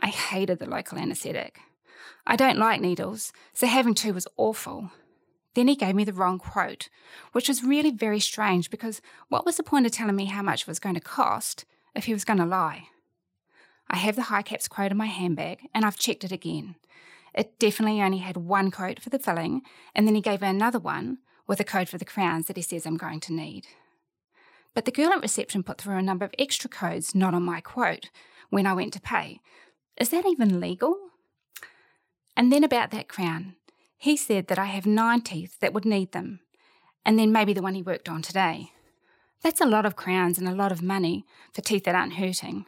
I 0.00 0.08
hated 0.08 0.58
the 0.58 0.68
local 0.68 0.98
anaesthetic. 0.98 1.58
I 2.26 2.36
don't 2.36 2.58
like 2.58 2.80
needles, 2.80 3.32
so 3.52 3.66
having 3.66 3.94
two 3.94 4.12
was 4.12 4.28
awful. 4.36 4.90
Then 5.54 5.68
he 5.68 5.76
gave 5.76 5.94
me 5.94 6.04
the 6.04 6.12
wrong 6.12 6.38
quote, 6.38 6.88
which 7.32 7.48
was 7.48 7.64
really 7.64 7.90
very 7.90 8.20
strange 8.20 8.70
because 8.70 9.00
what 9.28 9.46
was 9.46 9.56
the 9.56 9.62
point 9.62 9.86
of 9.86 9.92
telling 9.92 10.16
me 10.16 10.26
how 10.26 10.42
much 10.42 10.62
it 10.62 10.68
was 10.68 10.78
going 10.78 10.94
to 10.94 11.00
cost 11.00 11.64
if 11.94 12.04
he 12.04 12.12
was 12.12 12.24
going 12.24 12.38
to 12.38 12.44
lie? 12.44 12.84
I 13.90 13.96
have 13.96 14.16
the 14.16 14.22
HiCaps 14.22 14.68
quote 14.68 14.92
in 14.92 14.98
my 14.98 15.06
handbag 15.06 15.68
and 15.74 15.84
I've 15.84 15.98
checked 15.98 16.24
it 16.24 16.32
again. 16.32 16.76
It 17.38 17.60
definitely 17.60 18.02
only 18.02 18.18
had 18.18 18.36
one 18.36 18.72
code 18.72 19.00
for 19.00 19.10
the 19.10 19.18
filling, 19.20 19.62
and 19.94 20.08
then 20.08 20.16
he 20.16 20.20
gave 20.20 20.40
her 20.40 20.46
another 20.46 20.80
one 20.80 21.18
with 21.46 21.60
a 21.60 21.64
code 21.64 21.88
for 21.88 21.96
the 21.96 22.04
crowns 22.04 22.48
that 22.48 22.56
he 22.56 22.62
says 22.62 22.84
I'm 22.84 22.96
going 22.96 23.20
to 23.20 23.32
need. 23.32 23.68
But 24.74 24.86
the 24.86 24.90
girl 24.90 25.12
at 25.12 25.22
reception 25.22 25.62
put 25.62 25.80
through 25.80 25.98
a 25.98 26.02
number 26.02 26.24
of 26.24 26.34
extra 26.36 26.68
codes 26.68 27.14
not 27.14 27.34
on 27.34 27.44
my 27.44 27.60
quote 27.60 28.10
when 28.50 28.66
I 28.66 28.72
went 28.72 28.92
to 28.94 29.00
pay. 29.00 29.40
Is 29.96 30.08
that 30.08 30.26
even 30.26 30.58
legal? 30.58 30.96
And 32.36 32.52
then 32.52 32.64
about 32.64 32.90
that 32.90 33.06
crown, 33.06 33.54
he 33.96 34.16
said 34.16 34.48
that 34.48 34.58
I 34.58 34.64
have 34.64 34.84
nine 34.84 35.20
teeth 35.20 35.60
that 35.60 35.72
would 35.72 35.84
need 35.84 36.10
them, 36.10 36.40
and 37.04 37.20
then 37.20 37.30
maybe 37.30 37.52
the 37.52 37.62
one 37.62 37.74
he 37.74 37.82
worked 37.82 38.08
on 38.08 38.20
today. 38.20 38.72
That's 39.44 39.60
a 39.60 39.66
lot 39.66 39.86
of 39.86 39.94
crowns 39.94 40.38
and 40.38 40.48
a 40.48 40.56
lot 40.56 40.72
of 40.72 40.82
money 40.82 41.24
for 41.54 41.60
teeth 41.60 41.84
that 41.84 41.94
aren't 41.94 42.14
hurting. 42.14 42.66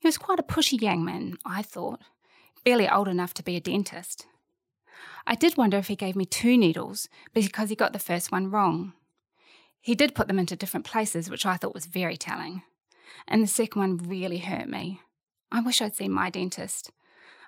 He 0.00 0.06
was 0.06 0.18
quite 0.18 0.38
a 0.38 0.42
pushy 0.42 0.78
young 0.78 1.02
man, 1.02 1.38
I 1.46 1.62
thought 1.62 2.00
barely 2.64 2.88
old 2.88 3.08
enough 3.08 3.34
to 3.34 3.42
be 3.42 3.56
a 3.56 3.60
dentist. 3.60 4.26
I 5.26 5.34
did 5.34 5.56
wonder 5.56 5.76
if 5.76 5.88
he 5.88 5.96
gave 5.96 6.16
me 6.16 6.24
two 6.24 6.56
needles 6.56 7.08
because 7.32 7.68
he 7.68 7.76
got 7.76 7.92
the 7.92 7.98
first 7.98 8.32
one 8.32 8.50
wrong. 8.50 8.94
He 9.80 9.94
did 9.94 10.14
put 10.14 10.28
them 10.28 10.38
into 10.38 10.56
different 10.56 10.86
places, 10.86 11.30
which 11.30 11.46
I 11.46 11.56
thought 11.56 11.74
was 11.74 11.86
very 11.86 12.16
telling. 12.16 12.62
And 13.26 13.42
the 13.42 13.46
second 13.46 13.80
one 13.80 13.96
really 13.96 14.38
hurt 14.38 14.68
me. 14.68 15.00
I 15.52 15.60
wish 15.60 15.80
I'd 15.80 15.96
seen 15.96 16.12
my 16.12 16.30
dentist. 16.30 16.90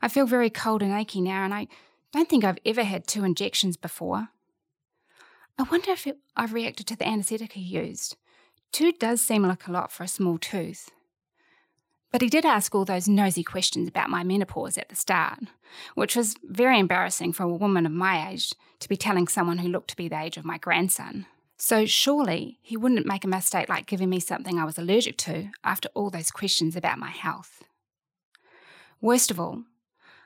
I 0.00 0.08
feel 0.08 0.26
very 0.26 0.50
cold 0.50 0.82
and 0.82 0.92
achy 0.92 1.20
now, 1.20 1.44
and 1.44 1.54
I 1.54 1.68
don't 2.12 2.28
think 2.28 2.44
I've 2.44 2.58
ever 2.64 2.82
had 2.82 3.06
two 3.06 3.24
injections 3.24 3.76
before. 3.76 4.28
I 5.58 5.64
wonder 5.64 5.92
if 5.92 6.06
I've 6.36 6.52
reacted 6.52 6.86
to 6.88 6.96
the 6.96 7.06
anaesthetic 7.06 7.52
he 7.52 7.60
used. 7.60 8.16
Two 8.72 8.92
does 8.92 9.20
seem 9.20 9.42
like 9.42 9.66
a 9.68 9.72
lot 9.72 9.92
for 9.92 10.02
a 10.02 10.08
small 10.08 10.38
tooth. 10.38 10.90
But 12.12 12.20
he 12.20 12.28
did 12.28 12.44
ask 12.44 12.74
all 12.74 12.84
those 12.84 13.08
nosy 13.08 13.42
questions 13.42 13.88
about 13.88 14.10
my 14.10 14.22
menopause 14.22 14.76
at 14.76 14.90
the 14.90 14.94
start, 14.94 15.38
which 15.94 16.14
was 16.14 16.36
very 16.44 16.78
embarrassing 16.78 17.32
for 17.32 17.44
a 17.44 17.48
woman 17.48 17.86
of 17.86 17.92
my 17.92 18.30
age 18.30 18.52
to 18.80 18.88
be 18.88 18.98
telling 18.98 19.26
someone 19.26 19.58
who 19.58 19.68
looked 19.68 19.88
to 19.90 19.96
be 19.96 20.08
the 20.08 20.20
age 20.20 20.36
of 20.36 20.44
my 20.44 20.58
grandson. 20.58 21.24
So 21.56 21.86
surely 21.86 22.58
he 22.60 22.76
wouldn't 22.76 23.06
make 23.06 23.24
a 23.24 23.28
mistake 23.28 23.68
like 23.68 23.86
giving 23.86 24.10
me 24.10 24.20
something 24.20 24.58
I 24.58 24.64
was 24.64 24.78
allergic 24.78 25.16
to 25.18 25.50
after 25.64 25.88
all 25.94 26.10
those 26.10 26.30
questions 26.30 26.76
about 26.76 26.98
my 26.98 27.10
health. 27.10 27.62
Worst 29.00 29.30
of 29.30 29.40
all, 29.40 29.62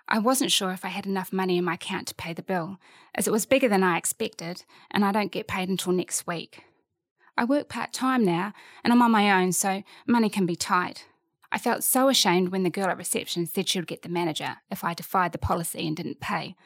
I 0.08 0.18
wasn't 0.18 0.52
sure 0.52 0.72
if 0.72 0.84
I 0.84 0.88
had 0.88 1.06
enough 1.06 1.32
money 1.32 1.56
in 1.56 1.64
my 1.64 1.74
account 1.74 2.08
to 2.08 2.14
pay 2.14 2.32
the 2.32 2.42
bill, 2.42 2.78
as 3.14 3.28
it 3.28 3.32
was 3.32 3.46
bigger 3.46 3.68
than 3.68 3.82
I 3.82 3.96
expected, 3.96 4.64
and 4.90 5.04
I 5.04 5.12
don't 5.12 5.32
get 5.32 5.46
paid 5.46 5.68
until 5.68 5.92
next 5.92 6.26
week. 6.26 6.62
I 7.36 7.44
work 7.44 7.68
part 7.68 7.92
time 7.92 8.24
now, 8.24 8.52
and 8.82 8.92
I'm 8.92 9.02
on 9.02 9.10
my 9.10 9.42
own, 9.42 9.52
so 9.52 9.82
money 10.06 10.28
can 10.28 10.46
be 10.46 10.56
tight. 10.56 11.06
I 11.52 11.58
felt 11.58 11.84
so 11.84 12.08
ashamed 12.08 12.48
when 12.48 12.62
the 12.62 12.70
girl 12.70 12.86
at 12.86 12.98
reception 12.98 13.46
said 13.46 13.68
she 13.68 13.78
would 13.78 13.88
get 13.88 14.02
the 14.02 14.08
manager 14.08 14.56
if 14.70 14.82
I 14.82 14.94
defied 14.94 15.32
the 15.32 15.38
policy 15.38 15.86
and 15.86 15.96
didn't 15.96 16.20
pay, 16.20 16.56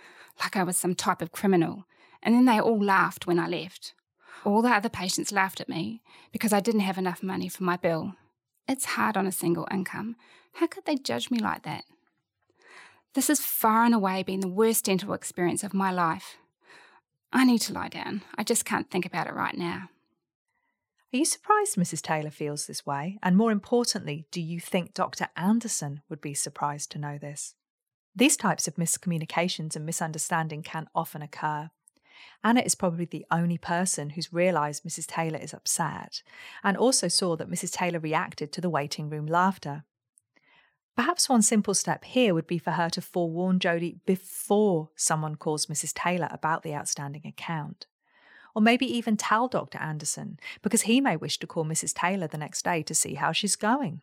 like 0.40 0.56
I 0.56 0.62
was 0.62 0.76
some 0.76 0.94
type 0.94 1.22
of 1.22 1.32
criminal. 1.32 1.84
And 2.22 2.34
then 2.34 2.44
they 2.44 2.60
all 2.60 2.82
laughed 2.82 3.26
when 3.26 3.38
I 3.38 3.46
left. 3.46 3.94
All 4.44 4.62
the 4.62 4.70
other 4.70 4.88
patients 4.88 5.32
laughed 5.32 5.60
at 5.60 5.68
me 5.68 6.02
because 6.32 6.52
I 6.52 6.60
didn't 6.60 6.80
have 6.80 6.98
enough 6.98 7.22
money 7.22 7.48
for 7.48 7.64
my 7.64 7.76
bill. 7.76 8.14
It's 8.68 8.84
hard 8.84 9.16
on 9.16 9.26
a 9.26 9.32
single 9.32 9.68
income. 9.70 10.16
How 10.54 10.66
could 10.66 10.84
they 10.84 10.96
judge 10.96 11.30
me 11.30 11.38
like 11.38 11.62
that? 11.64 11.84
This 13.14 13.28
has 13.28 13.40
far 13.40 13.84
and 13.84 13.94
away 13.94 14.22
been 14.22 14.40
the 14.40 14.48
worst 14.48 14.84
dental 14.84 15.12
experience 15.12 15.64
of 15.64 15.74
my 15.74 15.90
life. 15.90 16.36
I 17.32 17.44
need 17.44 17.60
to 17.62 17.72
lie 17.72 17.88
down. 17.88 18.22
I 18.36 18.44
just 18.44 18.64
can't 18.64 18.90
think 18.90 19.04
about 19.04 19.26
it 19.26 19.34
right 19.34 19.56
now. 19.56 19.90
Are 21.12 21.16
you 21.16 21.24
surprised 21.24 21.74
Mrs. 21.74 22.02
Taylor 22.02 22.30
feels 22.30 22.66
this 22.66 22.86
way? 22.86 23.18
And 23.20 23.36
more 23.36 23.50
importantly, 23.50 24.26
do 24.30 24.40
you 24.40 24.60
think 24.60 24.94
Dr. 24.94 25.26
Anderson 25.36 26.02
would 26.08 26.20
be 26.20 26.34
surprised 26.34 26.92
to 26.92 27.00
know 27.00 27.18
this? 27.18 27.56
These 28.14 28.36
types 28.36 28.68
of 28.68 28.76
miscommunications 28.76 29.74
and 29.74 29.84
misunderstanding 29.84 30.62
can 30.62 30.88
often 30.94 31.20
occur. 31.20 31.70
Anna 32.44 32.60
is 32.60 32.76
probably 32.76 33.06
the 33.06 33.26
only 33.28 33.58
person 33.58 34.10
who's 34.10 34.32
realised 34.32 34.84
Mrs. 34.84 35.06
Taylor 35.06 35.38
is 35.38 35.52
upset 35.52 36.22
and 36.62 36.76
also 36.76 37.08
saw 37.08 37.34
that 37.34 37.50
Mrs. 37.50 37.72
Taylor 37.72 37.98
reacted 37.98 38.52
to 38.52 38.60
the 38.60 38.70
waiting 38.70 39.10
room 39.10 39.26
laughter. 39.26 39.84
Perhaps 40.94 41.28
one 41.28 41.42
simple 41.42 41.74
step 41.74 42.04
here 42.04 42.34
would 42.34 42.46
be 42.46 42.58
for 42.58 42.72
her 42.72 42.88
to 42.90 43.00
forewarn 43.00 43.58
Jody 43.58 43.96
before 44.06 44.90
someone 44.94 45.34
calls 45.34 45.66
Mrs. 45.66 45.92
Taylor 45.92 46.28
about 46.30 46.62
the 46.62 46.74
outstanding 46.74 47.26
account 47.26 47.86
or 48.54 48.62
maybe 48.62 48.86
even 48.86 49.16
tell 49.16 49.48
Dr. 49.48 49.78
Anderson, 49.78 50.38
because 50.62 50.82
he 50.82 51.00
may 51.00 51.16
wish 51.16 51.38
to 51.38 51.46
call 51.46 51.64
Mrs. 51.64 51.94
Taylor 51.94 52.26
the 52.26 52.38
next 52.38 52.64
day 52.64 52.82
to 52.82 52.94
see 52.94 53.14
how 53.14 53.32
she's 53.32 53.56
going. 53.56 54.02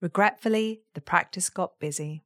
Regretfully, 0.00 0.82
the 0.94 1.00
practice 1.00 1.50
got 1.50 1.78
busy. 1.78 2.24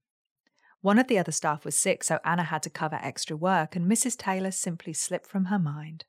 One 0.81 0.99
of 0.99 1.09
the 1.09 1.19
other 1.19 1.33
staff 1.33 1.65
was 1.65 1.77
sick, 1.77 2.05
so 2.05 2.19
Anna 2.25 2.45
had 2.45 2.63
to 2.65 2.71
cover 2.71 2.99
extra 3.03 3.37
work, 3.37 3.75
and 3.75 3.91
Mrs. 3.91 4.17
Taylor 4.17 4.51
simply 4.51 4.93
slipped 4.93 5.27
from 5.27 5.47
her 5.47 5.59
mind. 5.59 6.05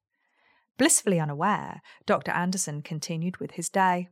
Blissfully 0.77 1.19
unaware, 1.19 1.81
Dr. 2.05 2.31
Anderson 2.31 2.81
continued 2.81 3.37
with 3.37 3.51
his 3.51 3.69
day. 3.69 4.09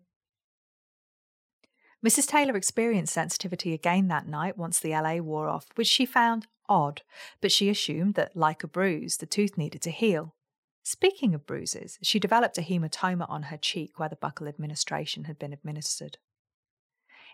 Mrs. 2.05 2.27
Taylor 2.27 2.55
experienced 2.55 3.13
sensitivity 3.13 3.73
again 3.73 4.07
that 4.09 4.27
night 4.27 4.57
once 4.57 4.79
the 4.79 4.91
LA 4.91 5.15
wore 5.15 5.47
off, 5.47 5.67
which 5.75 5.87
she 5.87 6.05
found 6.05 6.47
odd, 6.67 7.01
but 7.41 7.51
she 7.51 7.69
assumed 7.69 8.15
that, 8.15 8.35
like 8.35 8.63
a 8.63 8.67
bruise, 8.67 9.17
the 9.17 9.25
tooth 9.25 9.57
needed 9.57 9.81
to 9.81 9.91
heal. 9.91 10.35
Speaking 10.83 11.33
of 11.33 11.45
bruises, 11.45 11.97
she 12.01 12.19
developed 12.19 12.57
a 12.57 12.61
hematoma 12.61 13.25
on 13.29 13.43
her 13.43 13.57
cheek 13.57 13.97
where 13.97 14.09
the 14.09 14.17
buccal 14.17 14.49
administration 14.49 15.23
had 15.23 15.39
been 15.39 15.53
administered. 15.53 16.17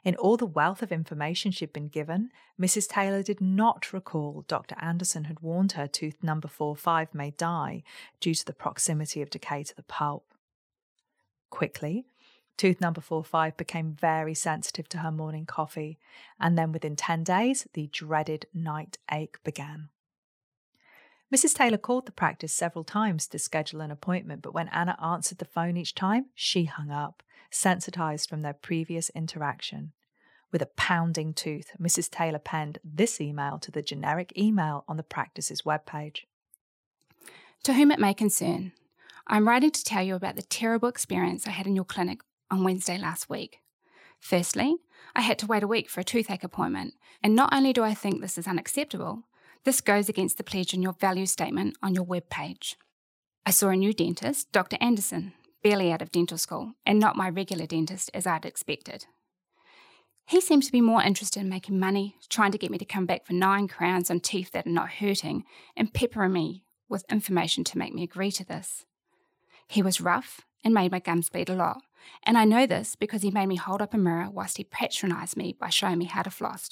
In 0.03 0.15
all 0.15 0.37
the 0.37 0.45
wealth 0.45 0.81
of 0.81 0.91
information 0.91 1.51
she'd 1.51 1.73
been 1.73 1.87
given, 1.87 2.31
Mrs. 2.61 2.87
Taylor 2.87 3.23
did 3.23 3.41
not 3.41 3.91
recall 3.91 4.45
Dr. 4.47 4.75
Anderson 4.79 5.25
had 5.25 5.41
warned 5.41 5.73
her 5.73 5.87
tooth 5.87 6.23
number 6.23 6.47
45 6.47 7.13
may 7.13 7.31
die 7.31 7.83
due 8.19 8.35
to 8.35 8.45
the 8.45 8.53
proximity 8.53 9.21
of 9.21 9.31
decay 9.31 9.63
to 9.63 9.75
the 9.75 9.83
pulp. 9.83 10.25
Quickly, 11.49 12.05
tooth 12.55 12.79
number 12.79 13.01
45 13.01 13.57
became 13.57 13.97
very 13.99 14.35
sensitive 14.35 14.87
to 14.89 14.99
her 14.99 15.11
morning 15.11 15.45
coffee, 15.45 15.97
and 16.39 16.57
then 16.57 16.71
within 16.71 16.95
10 16.95 17.23
days, 17.23 17.67
the 17.73 17.87
dreaded 17.87 18.45
night 18.53 18.99
ache 19.11 19.39
began. 19.43 19.89
Mrs. 21.33 21.53
Taylor 21.53 21.77
called 21.77 22.07
the 22.07 22.11
practice 22.11 22.53
several 22.53 22.83
times 22.83 23.27
to 23.27 23.37
schedule 23.37 23.81
an 23.81 23.91
appointment, 23.91 24.41
but 24.41 24.53
when 24.53 24.67
Anna 24.69 24.97
answered 25.03 25.37
the 25.37 25.45
phone 25.45 25.77
each 25.77 25.93
time, 25.93 26.25
she 26.33 26.65
hung 26.65 26.89
up, 26.89 27.21
sensitized 27.51 28.27
from 28.27 28.41
their 28.41 28.53
previous 28.53 29.09
interaction. 29.11 29.91
With 30.51 30.63
a 30.63 30.67
pounding 30.75 31.35
tooth, 31.35 31.71
Mrs. 31.79 32.09
Taylor 32.09 32.39
penned 32.39 32.79
this 32.83 33.21
email 33.21 33.59
to 33.59 33.69
the 33.69 33.83
generic 33.83 34.33
email 34.35 34.83
on 34.87 34.97
the 34.97 35.03
practice's 35.03 35.61
webpage. 35.61 36.21
To 37.63 37.73
whom 37.73 37.91
it 37.91 37.99
may 37.99 38.15
concern, 38.15 38.71
I'm 39.27 39.47
writing 39.47 39.69
to 39.69 39.83
tell 39.83 40.01
you 40.01 40.15
about 40.15 40.35
the 40.35 40.41
terrible 40.41 40.89
experience 40.89 41.45
I 41.45 41.51
had 41.51 41.67
in 41.67 41.75
your 41.75 41.85
clinic 41.85 42.21
on 42.49 42.63
Wednesday 42.63 42.97
last 42.97 43.29
week. 43.29 43.59
Firstly, 44.19 44.77
I 45.15 45.21
had 45.21 45.37
to 45.39 45.45
wait 45.45 45.61
a 45.61 45.67
week 45.67 45.89
for 45.89 46.01
a 46.01 46.03
toothache 46.03 46.43
appointment, 46.43 46.95
and 47.21 47.35
not 47.35 47.53
only 47.53 47.71
do 47.71 47.83
I 47.83 47.93
think 47.93 48.19
this 48.19 48.37
is 48.37 48.47
unacceptable, 48.47 49.23
this 49.65 49.81
goes 49.81 50.09
against 50.09 50.37
the 50.37 50.43
pledge 50.43 50.73
in 50.73 50.81
your 50.81 50.93
value 50.93 51.25
statement 51.25 51.77
on 51.81 51.93
your 51.93 52.03
web 52.03 52.29
page. 52.29 52.77
I 53.45 53.51
saw 53.51 53.69
a 53.69 53.75
new 53.75 53.93
dentist, 53.93 54.51
Dr. 54.51 54.77
Anderson, 54.79 55.33
barely 55.63 55.91
out 55.91 56.01
of 56.01 56.11
dental 56.11 56.37
school, 56.37 56.73
and 56.85 56.99
not 56.99 57.15
my 57.15 57.29
regular 57.29 57.65
dentist 57.65 58.09
as 58.13 58.25
I'd 58.25 58.45
expected. 58.45 59.05
He 60.25 60.41
seemed 60.41 60.63
to 60.63 60.71
be 60.71 60.81
more 60.81 61.01
interested 61.01 61.41
in 61.41 61.49
making 61.49 61.79
money, 61.79 62.15
trying 62.29 62.51
to 62.51 62.57
get 62.57 62.69
me 62.69 62.77
to 62.77 62.85
come 62.85 63.07
back 63.07 63.25
for 63.25 63.33
nine 63.33 63.67
crowns 63.67 64.11
on 64.11 64.19
teeth 64.19 64.51
that 64.51 64.67
are 64.67 64.69
not 64.69 64.91
hurting, 64.93 65.43
and 65.75 65.93
peppering 65.93 66.33
me 66.33 66.63
with 66.87 67.03
information 67.11 67.63
to 67.63 67.77
make 67.77 67.93
me 67.93 68.03
agree 68.03 68.31
to 68.33 68.45
this. 68.45 68.85
He 69.67 69.81
was 69.81 70.01
rough 70.01 70.41
and 70.63 70.73
made 70.73 70.91
my 70.91 70.99
gums 70.99 71.29
bleed 71.29 71.49
a 71.49 71.55
lot, 71.55 71.81
and 72.23 72.37
I 72.37 72.45
know 72.45 72.65
this 72.65 72.95
because 72.95 73.23
he 73.23 73.31
made 73.31 73.47
me 73.47 73.55
hold 73.55 73.81
up 73.81 73.93
a 73.93 73.97
mirror 73.97 74.29
whilst 74.29 74.57
he 74.57 74.63
patronised 74.63 75.35
me 75.35 75.55
by 75.59 75.69
showing 75.69 75.97
me 75.97 76.05
how 76.05 76.21
to 76.21 76.29
floss. 76.29 76.69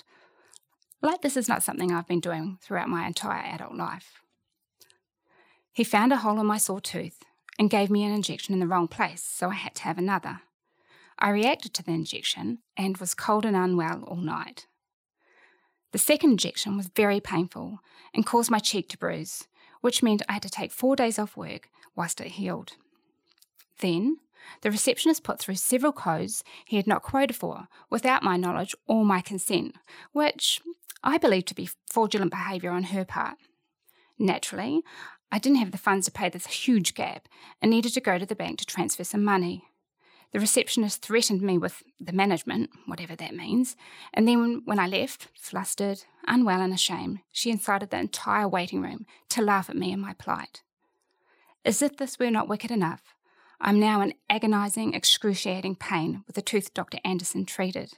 Like 1.07 1.21
this 1.21 1.37
is 1.37 1.47
not 1.47 1.63
something 1.63 1.93
I've 1.93 2.05
been 2.05 2.19
doing 2.19 2.57
throughout 2.61 2.89
my 2.89 3.07
entire 3.07 3.41
adult 3.41 3.73
life. 3.73 4.19
He 5.71 5.85
found 5.85 6.11
a 6.11 6.17
hole 6.17 6.37
in 6.37 6.45
my 6.45 6.57
sore 6.57 6.81
tooth 6.81 7.23
and 7.57 7.69
gave 7.69 7.89
me 7.89 8.03
an 8.03 8.11
injection 8.11 8.53
in 8.53 8.59
the 8.59 8.67
wrong 8.67 8.89
place, 8.89 9.23
so 9.23 9.49
I 9.49 9.53
had 9.53 9.73
to 9.75 9.83
have 9.83 9.97
another. 9.97 10.41
I 11.17 11.29
reacted 11.29 11.73
to 11.75 11.83
the 11.83 11.93
injection 11.93 12.59
and 12.75 12.97
was 12.97 13.13
cold 13.13 13.45
and 13.45 13.55
unwell 13.55 14.03
all 14.03 14.17
night. 14.17 14.67
The 15.93 15.97
second 15.97 16.31
injection 16.31 16.75
was 16.75 16.89
very 16.93 17.21
painful 17.21 17.79
and 18.13 18.25
caused 18.25 18.51
my 18.51 18.59
cheek 18.59 18.89
to 18.89 18.97
bruise, 18.97 19.47
which 19.79 20.03
meant 20.03 20.23
I 20.27 20.33
had 20.33 20.43
to 20.43 20.49
take 20.49 20.73
four 20.73 20.97
days 20.97 21.17
off 21.17 21.37
work 21.37 21.69
whilst 21.95 22.19
it 22.19 22.31
healed. 22.31 22.73
Then, 23.79 24.17
the 24.59 24.71
receptionist 24.71 25.23
put 25.23 25.39
through 25.39 25.55
several 25.55 25.93
codes 25.93 26.43
he 26.65 26.75
had 26.75 26.85
not 26.85 27.01
quoted 27.01 27.37
for 27.37 27.69
without 27.89 28.23
my 28.23 28.35
knowledge 28.35 28.75
or 28.87 29.05
my 29.05 29.21
consent, 29.21 29.77
which 30.11 30.59
I 31.03 31.17
believed 31.17 31.47
to 31.49 31.55
be 31.55 31.69
fraudulent 31.89 32.31
behaviour 32.31 32.71
on 32.71 32.83
her 32.83 33.05
part. 33.05 33.37
Naturally, 34.19 34.81
I 35.31 35.39
didn't 35.39 35.59
have 35.59 35.71
the 35.71 35.77
funds 35.77 36.05
to 36.05 36.11
pay 36.11 36.29
this 36.29 36.47
huge 36.47 36.93
gap 36.93 37.27
and 37.61 37.69
needed 37.69 37.93
to 37.93 38.01
go 38.01 38.17
to 38.17 38.25
the 38.25 38.35
bank 38.35 38.59
to 38.59 38.65
transfer 38.65 39.03
some 39.03 39.23
money. 39.23 39.65
The 40.31 40.39
receptionist 40.39 41.01
threatened 41.01 41.41
me 41.41 41.57
with 41.57 41.83
the 41.99 42.11
management, 42.11 42.69
whatever 42.85 43.15
that 43.15 43.35
means, 43.35 43.75
and 44.13 44.27
then 44.27 44.61
when 44.65 44.79
I 44.79 44.87
left, 44.87 45.29
flustered, 45.33 46.03
unwell, 46.27 46.61
and 46.61 46.73
ashamed, 46.73 47.19
she 47.31 47.49
incited 47.49 47.89
the 47.89 47.99
entire 47.99 48.47
waiting 48.47 48.81
room 48.81 49.05
to 49.29 49.41
laugh 49.41 49.69
at 49.69 49.77
me 49.77 49.93
and 49.93 50.01
my 50.01 50.13
plight. 50.13 50.63
As 51.63 51.81
if 51.81 51.95
this 51.95 52.19
were 52.19 52.31
not 52.31 52.49
wicked 52.49 52.71
enough, 52.71 53.03
I'm 53.59 53.79
now 53.79 54.01
in 54.01 54.13
agonising, 54.29 54.93
excruciating 54.93 55.75
pain 55.75 56.23
with 56.27 56.35
the 56.35 56.41
tooth 56.41 56.73
Dr. 56.73 56.99
Anderson 57.03 57.45
treated. 57.45 57.93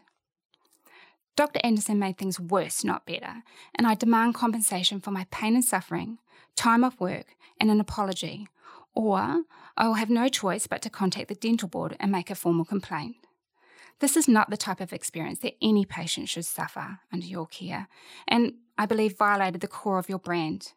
Dr. 1.39 1.61
Anderson 1.63 1.97
made 1.99 2.17
things 2.17 2.37
worse, 2.37 2.83
not 2.83 3.05
better, 3.05 3.43
and 3.73 3.87
I 3.87 3.95
demand 3.95 4.35
compensation 4.35 4.99
for 4.99 5.11
my 5.11 5.25
pain 5.31 5.55
and 5.55 5.63
suffering, 5.63 6.17
time 6.57 6.83
off 6.83 6.99
work, 6.99 7.27
and 7.61 7.71
an 7.71 7.79
apology, 7.79 8.49
or 8.93 9.43
I 9.77 9.87
will 9.87 9.93
have 9.93 10.09
no 10.09 10.27
choice 10.27 10.67
but 10.67 10.81
to 10.81 10.89
contact 10.89 11.29
the 11.29 11.35
dental 11.35 11.69
board 11.69 11.95
and 11.97 12.11
make 12.11 12.29
a 12.29 12.35
formal 12.35 12.65
complaint. 12.65 13.15
This 13.99 14.17
is 14.17 14.27
not 14.27 14.49
the 14.49 14.57
type 14.57 14.81
of 14.81 14.91
experience 14.91 15.39
that 15.39 15.55
any 15.61 15.85
patient 15.85 16.27
should 16.27 16.43
suffer 16.43 16.99
under 17.09 17.25
your 17.25 17.47
care, 17.47 17.87
and 18.27 18.55
I 18.77 18.85
believe 18.85 19.17
violated 19.17 19.61
the 19.61 19.69
core 19.69 19.97
of 19.97 20.09
your 20.09 20.19
brand. 20.19 20.73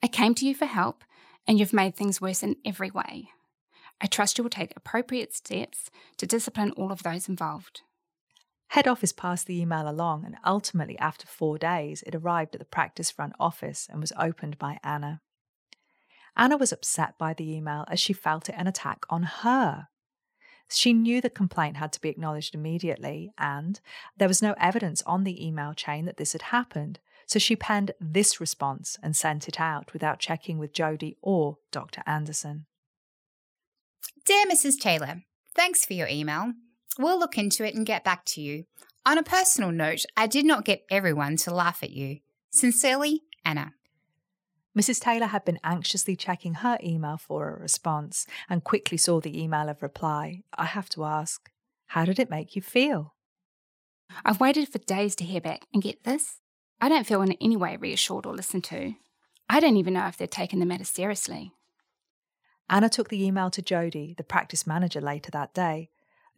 I 0.00 0.06
came 0.06 0.36
to 0.36 0.46
you 0.46 0.54
for 0.54 0.66
help, 0.66 1.02
and 1.44 1.58
you've 1.58 1.72
made 1.72 1.96
things 1.96 2.20
worse 2.20 2.44
in 2.44 2.54
every 2.64 2.92
way. 2.92 3.30
I 4.00 4.06
trust 4.06 4.38
you 4.38 4.44
will 4.44 4.50
take 4.50 4.74
appropriate 4.76 5.34
steps 5.34 5.90
to 6.18 6.24
discipline 6.24 6.70
all 6.76 6.92
of 6.92 7.02
those 7.02 7.28
involved. 7.28 7.82
Head 8.74 8.88
office 8.88 9.12
passed 9.12 9.46
the 9.46 9.60
email 9.60 9.88
along, 9.88 10.24
and 10.24 10.34
ultimately, 10.44 10.98
after 10.98 11.28
four 11.28 11.58
days, 11.58 12.02
it 12.08 12.12
arrived 12.16 12.56
at 12.56 12.58
the 12.58 12.64
practice 12.64 13.08
front 13.08 13.32
office 13.38 13.86
and 13.88 14.00
was 14.00 14.12
opened 14.18 14.58
by 14.58 14.80
Anna. 14.82 15.20
Anna 16.36 16.56
was 16.56 16.72
upset 16.72 17.16
by 17.16 17.34
the 17.34 17.48
email 17.54 17.84
as 17.86 18.00
she 18.00 18.12
felt 18.12 18.48
it 18.48 18.56
an 18.58 18.66
attack 18.66 19.04
on 19.08 19.22
her. 19.22 19.86
She 20.68 20.92
knew 20.92 21.20
the 21.20 21.30
complaint 21.30 21.76
had 21.76 21.92
to 21.92 22.00
be 22.00 22.08
acknowledged 22.08 22.52
immediately, 22.52 23.30
and 23.38 23.80
there 24.16 24.26
was 24.26 24.42
no 24.42 24.56
evidence 24.58 25.02
on 25.02 25.22
the 25.22 25.46
email 25.46 25.72
chain 25.72 26.04
that 26.06 26.16
this 26.16 26.32
had 26.32 26.42
happened, 26.42 26.98
so 27.28 27.38
she 27.38 27.54
penned 27.54 27.92
this 28.00 28.40
response 28.40 28.98
and 29.00 29.14
sent 29.14 29.46
it 29.46 29.60
out 29.60 29.92
without 29.92 30.18
checking 30.18 30.58
with 30.58 30.72
Jody 30.72 31.16
or 31.22 31.58
Dr. 31.70 32.02
Anderson. 32.06 32.66
Dear 34.26 34.46
Mrs. 34.46 34.80
Taylor, 34.80 35.22
thanks 35.54 35.86
for 35.86 35.92
your 35.92 36.08
email. 36.08 36.54
We'll 36.98 37.18
look 37.18 37.38
into 37.38 37.64
it 37.64 37.74
and 37.74 37.86
get 37.86 38.04
back 38.04 38.24
to 38.26 38.40
you. 38.40 38.64
On 39.06 39.18
a 39.18 39.22
personal 39.22 39.70
note, 39.70 40.04
I 40.16 40.26
did 40.26 40.46
not 40.46 40.64
get 40.64 40.84
everyone 40.90 41.36
to 41.38 41.54
laugh 41.54 41.82
at 41.82 41.90
you. 41.90 42.20
Sincerely, 42.50 43.22
Anna. 43.44 43.74
Mrs. 44.78 45.00
Taylor 45.00 45.26
had 45.26 45.44
been 45.44 45.60
anxiously 45.62 46.16
checking 46.16 46.54
her 46.54 46.78
email 46.82 47.16
for 47.16 47.48
a 47.48 47.60
response 47.60 48.26
and 48.48 48.64
quickly 48.64 48.98
saw 48.98 49.20
the 49.20 49.40
email 49.40 49.68
of 49.68 49.82
reply. 49.82 50.42
I 50.56 50.64
have 50.64 50.88
to 50.90 51.04
ask, 51.04 51.48
how 51.88 52.04
did 52.04 52.18
it 52.18 52.30
make 52.30 52.56
you 52.56 52.62
feel? 52.62 53.14
I've 54.24 54.40
waited 54.40 54.68
for 54.68 54.78
days 54.78 55.14
to 55.16 55.24
hear 55.24 55.40
back, 55.40 55.66
and 55.72 55.82
get 55.82 56.04
this? 56.04 56.40
I 56.80 56.88
don't 56.88 57.06
feel 57.06 57.22
in 57.22 57.32
any 57.40 57.56
way 57.56 57.76
reassured 57.76 58.26
or 58.26 58.34
listened 58.34 58.64
to. 58.64 58.94
I 59.48 59.60
don't 59.60 59.76
even 59.76 59.94
know 59.94 60.06
if 60.06 60.16
they're 60.16 60.26
taking 60.26 60.60
the 60.60 60.66
matter 60.66 60.84
seriously. 60.84 61.52
Anna 62.68 62.88
took 62.88 63.08
the 63.08 63.24
email 63.24 63.50
to 63.50 63.62
Jody, 63.62 64.14
the 64.16 64.24
practice 64.24 64.66
manager, 64.66 65.00
later 65.00 65.30
that 65.30 65.54
day. 65.54 65.90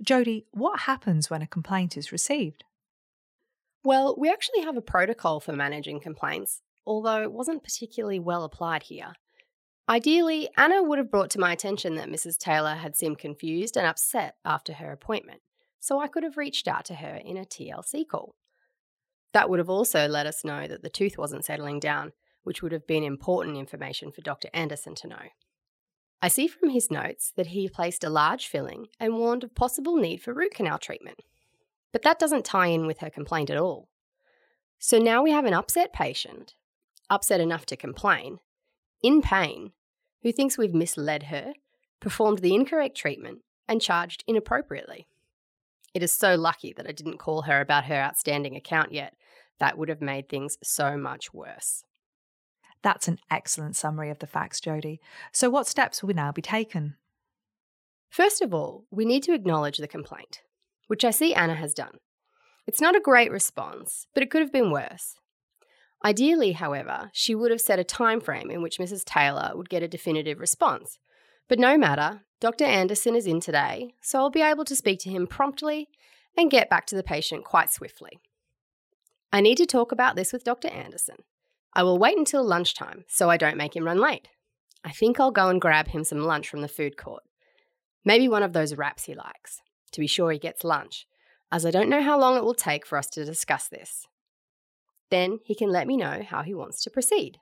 Jody, 0.03 0.47
what 0.51 0.81
happens 0.81 1.31
when 1.31 1.43
a 1.43 1.47
complaint 1.47 1.97
is 1.97 2.13
received? 2.13 2.65
Well, 3.83 4.15
we 4.19 4.31
actually 4.31 4.63
have 4.63 4.77
a 4.77 4.83
protocol 4.83 5.41
for 5.41 5.53
managing 5.53 6.01
complaints, 6.01 6.61
although 6.85 7.23
it 7.23 7.33
wasn't 7.33 7.65
particularly 7.65 8.19
well 8.19 8.45
applied 8.45 8.85
here. 8.85 9.13
Ideally, 9.89 10.49
Anna 10.57 10.83
would 10.83 10.99
have 10.99 11.11
brought 11.11 11.31
to 11.31 11.41
my 11.41 11.53
attention 11.53 11.95
that 11.95 12.09
Mrs. 12.09 12.37
Taylor 12.37 12.75
had 12.75 12.97
seemed 12.97 13.19
confused 13.19 13.77
and 13.77 13.87
upset 13.87 14.35
after 14.45 14.75
her 14.75 14.91
appointment, 14.91 15.41
so 15.79 16.01
I 16.01 16.09
could 16.09 16.25
have 16.25 16.37
reached 16.37 16.67
out 16.67 16.85
to 16.87 16.97
her 16.97 17.21
in 17.25 17.37
a 17.37 17.45
TLC 17.45 18.07
call. 18.07 18.35
That 19.33 19.49
would 19.49 19.61
have 19.61 19.71
also 19.71 20.09
let 20.09 20.27
us 20.27 20.45
know 20.45 20.67
that 20.67 20.83
the 20.83 20.91
tooth 20.91 21.17
wasn't 21.17 21.45
settling 21.45 21.79
down, 21.79 22.13
which 22.43 22.63
would 22.63 22.73
have 22.73 22.87
been 22.87 23.05
important 23.05 23.57
information 23.57 24.11
for 24.11 24.23
Dr. 24.23 24.49
Anderson 24.53 24.95
to 24.97 25.09
know. 25.09 25.23
I 26.23 26.29
see 26.29 26.49
from 26.49 26.71
his 26.71 26.91
notes 26.91 27.33
that 27.37 27.49
he 27.49 27.69
placed 27.69 28.03
a 28.03 28.11
large 28.11 28.47
filling 28.47 28.87
and 28.99 29.19
warned 29.19 29.45
of 29.45 29.55
possible 29.55 29.97
need 29.97 30.23
for 30.23 30.33
root 30.33 30.55
canal 30.55 30.79
treatment. 30.79 31.21
But 31.93 32.03
that 32.03 32.19
doesn't 32.19 32.45
tie 32.45 32.69
in 32.69 32.87
with 32.87 32.99
her 32.99 33.11
complaint 33.11 33.51
at 33.51 33.59
all. 33.59 33.89
So 34.79 34.99
now 34.99 35.23
we 35.23 35.31
have 35.31 35.45
an 35.45 35.55
upset 35.55 35.93
patient 35.93 36.55
upset 37.09 37.41
enough 37.41 37.67
to 37.67 37.77
complain, 37.77 38.39
in 39.03 39.23
pain, 39.23 39.73
who 40.23 40.33
thinks 40.33 40.59
we've 40.59 40.75
misled 40.75 41.25
her, 41.25 41.53
performed 42.01 42.39
the 42.39 42.55
incorrect 42.55 42.97
treatment, 42.97 43.41
and 43.69 43.81
charged 43.81 44.25
inappropriately. 44.27 45.07
It 45.95 46.03
is 46.03 46.13
so 46.13 46.35
lucky 46.35 46.73
that 46.77 46.87
I 46.87 46.93
didn't 46.93 47.19
call 47.19 47.43
her 47.43 47.61
about 47.61 47.85
her 47.85 47.95
outstanding 47.95 48.57
account 48.57 48.93
yet. 48.93 49.15
That 49.59 49.79
would 49.79 49.89
have 49.89 50.03
made 50.03 50.29
things 50.29 50.59
so 50.63 50.97
much 50.97 51.33
worse. 51.33 51.85
That's 52.87 53.09
an 53.09 53.19
excellent 53.33 53.75
summary 53.75 54.11
of 54.11 54.21
the 54.21 54.29
facts, 54.29 54.61
Jody. 54.61 55.01
So, 55.33 55.51
what 55.51 55.67
steps 55.67 56.05
will 56.05 56.15
now 56.15 56.31
be 56.31 56.41
taken? 56.41 56.95
First 58.11 58.41
of 58.41 58.55
all, 58.55 58.85
we 58.93 59.05
need 59.05 59.25
to 59.25 59.35
acknowledge 59.35 59.79
the 59.79 59.89
complaint, 59.89 60.43
which 60.87 61.05
I 61.05 61.11
see 61.11 61.35
Anna 61.35 61.57
has 61.57 61.75
done. 61.75 61.99
It's 62.65 62.81
not 62.81 62.95
a 62.95 63.01
great 63.01 63.33
response, 63.33 64.07
but 64.15 64.23
it 64.23 64.31
could 64.31 64.41
have 64.41 64.53
been 64.53 64.71
worse. 64.71 65.17
Ideally, 66.05 66.53
however, 66.53 67.11
she 67.13 67.35
would 67.35 67.51
have 67.51 67.61
set 67.61 67.81
a 67.81 67.83
time 67.83 68.21
frame 68.21 68.53
in 68.53 68.63
which 68.63 68.79
Mrs. 68.79 69.05
Taylor 69.05 69.51
would 69.57 69.69
get 69.69 69.83
a 69.83 69.89
definitive 69.89 70.39
response. 70.39 71.01
But 71.49 71.59
no 71.59 71.77
matter, 71.77 72.21
Dr. 72.41 72.67
Anderson 72.67 73.17
is 73.17 73.27
in 73.27 73.41
today, 73.41 73.95
so 74.01 74.21
I'll 74.21 74.31
be 74.31 74.43
able 74.43 74.65
to 74.65 74.77
speak 74.77 75.01
to 75.01 75.11
him 75.11 75.27
promptly 75.27 75.89
and 76.39 76.53
get 76.53 76.71
back 76.71 76.87
to 76.87 76.95
the 76.95 77.03
patient 77.03 77.45
quite 77.45 77.73
swiftly. 77.73 78.21
I 79.33 79.41
need 79.41 79.57
to 79.57 79.67
talk 79.67 79.91
about 79.91 80.15
this 80.15 80.33
with 80.33 80.45
Dr. 80.45 80.69
Anderson. 80.69 81.17
I 81.77 81.83
will 81.83 81.99
wait 81.99 82.17
until 82.17 82.43
lunchtime 82.43 83.05
so 83.07 83.29
I 83.29 83.37
don't 83.37 83.59
make 83.59 83.77
him 83.77 83.85
run 83.85 84.01
late. 84.01 84.29
I 84.83 84.93
think 84.93 85.21
I'll 85.21 85.31
go 85.31 85.51
and 85.51 85.61
grab 85.61 85.89
him 85.89 86.05
some 86.05 86.21
lunch 86.21 86.49
from 86.49 86.63
the 86.63 86.69
food 86.69 86.97
court. 86.97 87.23
Maybe 88.03 88.29
one 88.29 88.43
of 88.43 88.55
those 88.55 88.75
wraps 88.75 89.05
he 89.05 89.15
likes, 89.15 89.61
to 89.93 90.01
be 90.01 90.07
sure 90.07 90.31
he 90.31 90.39
gets 90.39 90.65
lunch, 90.65 91.07
as 91.53 91.67
I 91.67 91.71
don't 91.71 91.91
know 91.91 92.03
how 92.03 92.19
long 92.19 92.35
it 92.35 92.45
will 92.45 92.55
take 92.55 92.87
for 92.87 92.97
us 92.97 93.09
to 93.09 93.27
discuss 93.27 93.69
this. 93.69 94.07
Then 95.11 95.41
he 95.45 95.55
can 95.55 95.71
let 95.71 95.87
me 95.87 95.99
know 95.99 96.23
how 96.27 96.43
he 96.43 96.55
wants 96.55 96.83
to 96.83 96.91
proceed. 96.91 97.41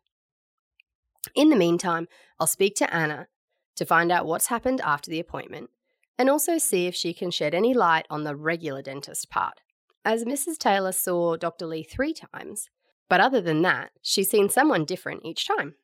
In 1.37 1.51
the 1.51 1.57
meantime, 1.57 2.09
I'll 2.41 2.49
speak 2.49 2.75
to 2.77 2.93
Anna 2.93 3.29
to 3.77 3.87
find 3.87 4.11
out 4.11 4.27
what's 4.27 4.49
happened 4.49 4.81
after 4.81 5.13
the 5.13 5.21
appointment 5.21 5.71
and 6.19 6.29
also 6.29 6.59
see 6.59 6.89
if 6.89 6.97
she 6.97 7.15
can 7.15 7.31
shed 7.31 7.55
any 7.55 7.73
light 7.73 8.07
on 8.11 8.25
the 8.25 8.35
regular 8.35 8.83
dentist 8.83 9.31
part. 9.31 9.61
As 10.05 10.25
Mrs. 10.25 10.59
Taylor 10.59 10.91
saw 10.91 11.37
Dr. 11.37 11.67
Lee 11.67 11.85
three 11.85 12.13
times, 12.13 12.69
but 13.09 13.21
other 13.21 13.41
than 13.41 13.63
that, 13.63 13.91
she's 14.03 14.31
seen 14.31 14.49
someone 14.49 14.85
different 14.85 15.25
each 15.25 15.47
time. 15.47 15.75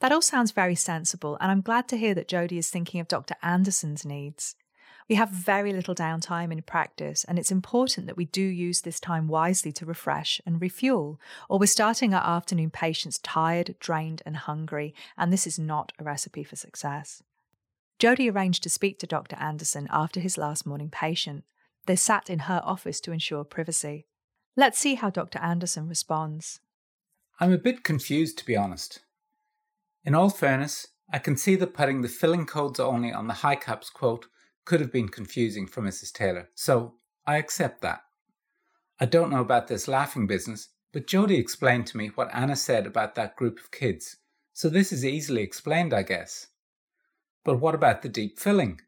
That 0.00 0.12
all 0.12 0.22
sounds 0.22 0.50
very 0.50 0.74
sensible, 0.74 1.38
and 1.40 1.50
I'm 1.50 1.60
glad 1.60 1.86
to 1.88 1.96
hear 1.96 2.14
that 2.14 2.28
Jodie 2.28 2.58
is 2.58 2.70
thinking 2.70 3.00
of 3.00 3.08
Dr. 3.08 3.36
Anderson's 3.42 4.04
needs. 4.04 4.56
We 5.08 5.16
have 5.16 5.30
very 5.30 5.72
little 5.72 5.94
downtime 5.94 6.52
in 6.52 6.62
practice, 6.62 7.24
and 7.24 7.38
it's 7.38 7.52
important 7.52 8.06
that 8.06 8.16
we 8.16 8.24
do 8.24 8.42
use 8.42 8.80
this 8.80 8.98
time 8.98 9.28
wisely 9.28 9.72
to 9.72 9.86
refresh 9.86 10.40
and 10.46 10.60
refuel, 10.60 11.20
or 11.48 11.58
we're 11.58 11.66
starting 11.66 12.14
our 12.14 12.36
afternoon 12.36 12.70
patients 12.70 13.18
tired, 13.18 13.74
drained, 13.78 14.22
and 14.24 14.36
hungry, 14.36 14.94
and 15.16 15.32
this 15.32 15.46
is 15.46 15.58
not 15.58 15.92
a 15.98 16.04
recipe 16.04 16.44
for 16.44 16.56
success. 16.56 17.22
Jodie 17.98 18.32
arranged 18.32 18.62
to 18.64 18.70
speak 18.70 18.98
to 18.98 19.06
Dr. 19.06 19.36
Anderson 19.36 19.86
after 19.90 20.18
his 20.18 20.38
last 20.38 20.66
morning 20.66 20.90
patient. 20.90 21.44
They 21.86 21.96
sat 21.96 22.30
in 22.30 22.40
her 22.40 22.60
office 22.64 23.00
to 23.02 23.12
ensure 23.12 23.44
privacy. 23.44 24.06
Let's 24.56 24.78
see 24.78 24.96
how 24.96 25.08
Dr. 25.08 25.38
Anderson 25.38 25.88
responds. 25.88 26.60
I'm 27.40 27.52
a 27.52 27.58
bit 27.58 27.84
confused, 27.84 28.36
to 28.38 28.44
be 28.44 28.56
honest. 28.56 29.00
In 30.04 30.14
all 30.14 30.28
fairness, 30.28 30.88
I 31.10 31.18
can 31.18 31.36
see 31.36 31.56
that 31.56 31.74
putting 31.74 32.02
the 32.02 32.08
filling 32.08 32.44
codes 32.44 32.78
only 32.78 33.12
on 33.12 33.28
the 33.28 33.34
HiCAPS 33.34 33.92
quote 33.92 34.26
could 34.64 34.80
have 34.80 34.92
been 34.92 35.08
confusing 35.08 35.66
for 35.66 35.80
Mrs. 35.80 36.12
Taylor, 36.12 36.50
so 36.54 36.94
I 37.26 37.38
accept 37.38 37.80
that. 37.80 38.02
I 39.00 39.06
don't 39.06 39.30
know 39.30 39.40
about 39.40 39.68
this 39.68 39.88
laughing 39.88 40.26
business, 40.26 40.68
but 40.92 41.06
Jody 41.06 41.36
explained 41.36 41.86
to 41.88 41.96
me 41.96 42.08
what 42.08 42.32
Anna 42.32 42.54
said 42.54 42.86
about 42.86 43.14
that 43.14 43.36
group 43.36 43.58
of 43.58 43.70
kids, 43.70 44.18
so 44.52 44.68
this 44.68 44.92
is 44.92 45.04
easily 45.04 45.42
explained, 45.42 45.94
I 45.94 46.02
guess. 46.02 46.48
But 47.42 47.58
what 47.58 47.74
about 47.74 48.02
the 48.02 48.08
deep 48.08 48.38
filling? 48.38 48.80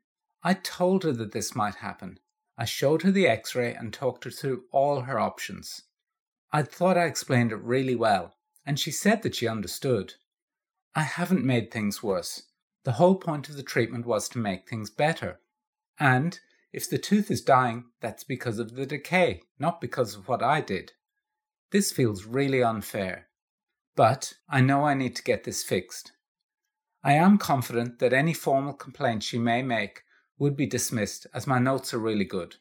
I 0.42 0.54
told 0.54 1.04
her 1.04 1.12
that 1.12 1.32
this 1.32 1.56
might 1.56 1.76
happen. 1.76 2.18
I 2.56 2.64
showed 2.64 3.02
her 3.02 3.10
the 3.10 3.26
x 3.26 3.54
ray 3.54 3.74
and 3.74 3.92
talked 3.92 4.24
her 4.24 4.30
through 4.30 4.64
all 4.70 5.02
her 5.02 5.18
options. 5.18 5.82
I 6.52 6.62
thought 6.62 6.96
I 6.96 7.06
explained 7.06 7.50
it 7.50 7.56
really 7.56 7.96
well, 7.96 8.36
and 8.64 8.78
she 8.78 8.92
said 8.92 9.22
that 9.22 9.34
she 9.34 9.48
understood. 9.48 10.14
I 10.94 11.02
haven't 11.02 11.44
made 11.44 11.70
things 11.70 12.02
worse. 12.02 12.44
The 12.84 12.92
whole 12.92 13.16
point 13.16 13.48
of 13.48 13.56
the 13.56 13.62
treatment 13.62 14.06
was 14.06 14.28
to 14.28 14.38
make 14.38 14.68
things 14.68 14.90
better. 14.90 15.40
And 15.98 16.38
if 16.72 16.88
the 16.88 16.98
tooth 16.98 17.30
is 17.30 17.40
dying, 17.40 17.86
that's 18.00 18.22
because 18.22 18.58
of 18.58 18.74
the 18.74 18.86
decay, 18.86 19.42
not 19.58 19.80
because 19.80 20.14
of 20.14 20.28
what 20.28 20.42
I 20.42 20.60
did. 20.60 20.92
This 21.72 21.90
feels 21.90 22.24
really 22.24 22.62
unfair. 22.62 23.28
But 23.96 24.34
I 24.48 24.60
know 24.60 24.84
I 24.84 24.94
need 24.94 25.16
to 25.16 25.22
get 25.24 25.42
this 25.42 25.64
fixed. 25.64 26.12
I 27.02 27.14
am 27.14 27.36
confident 27.38 27.98
that 27.98 28.12
any 28.12 28.32
formal 28.32 28.74
complaint 28.74 29.24
she 29.24 29.38
may 29.38 29.62
make 29.62 30.03
would 30.38 30.56
be 30.56 30.66
dismissed 30.66 31.26
as 31.32 31.46
my 31.46 31.58
notes 31.58 31.94
are 31.94 31.98
really 31.98 32.24
good, 32.24 32.56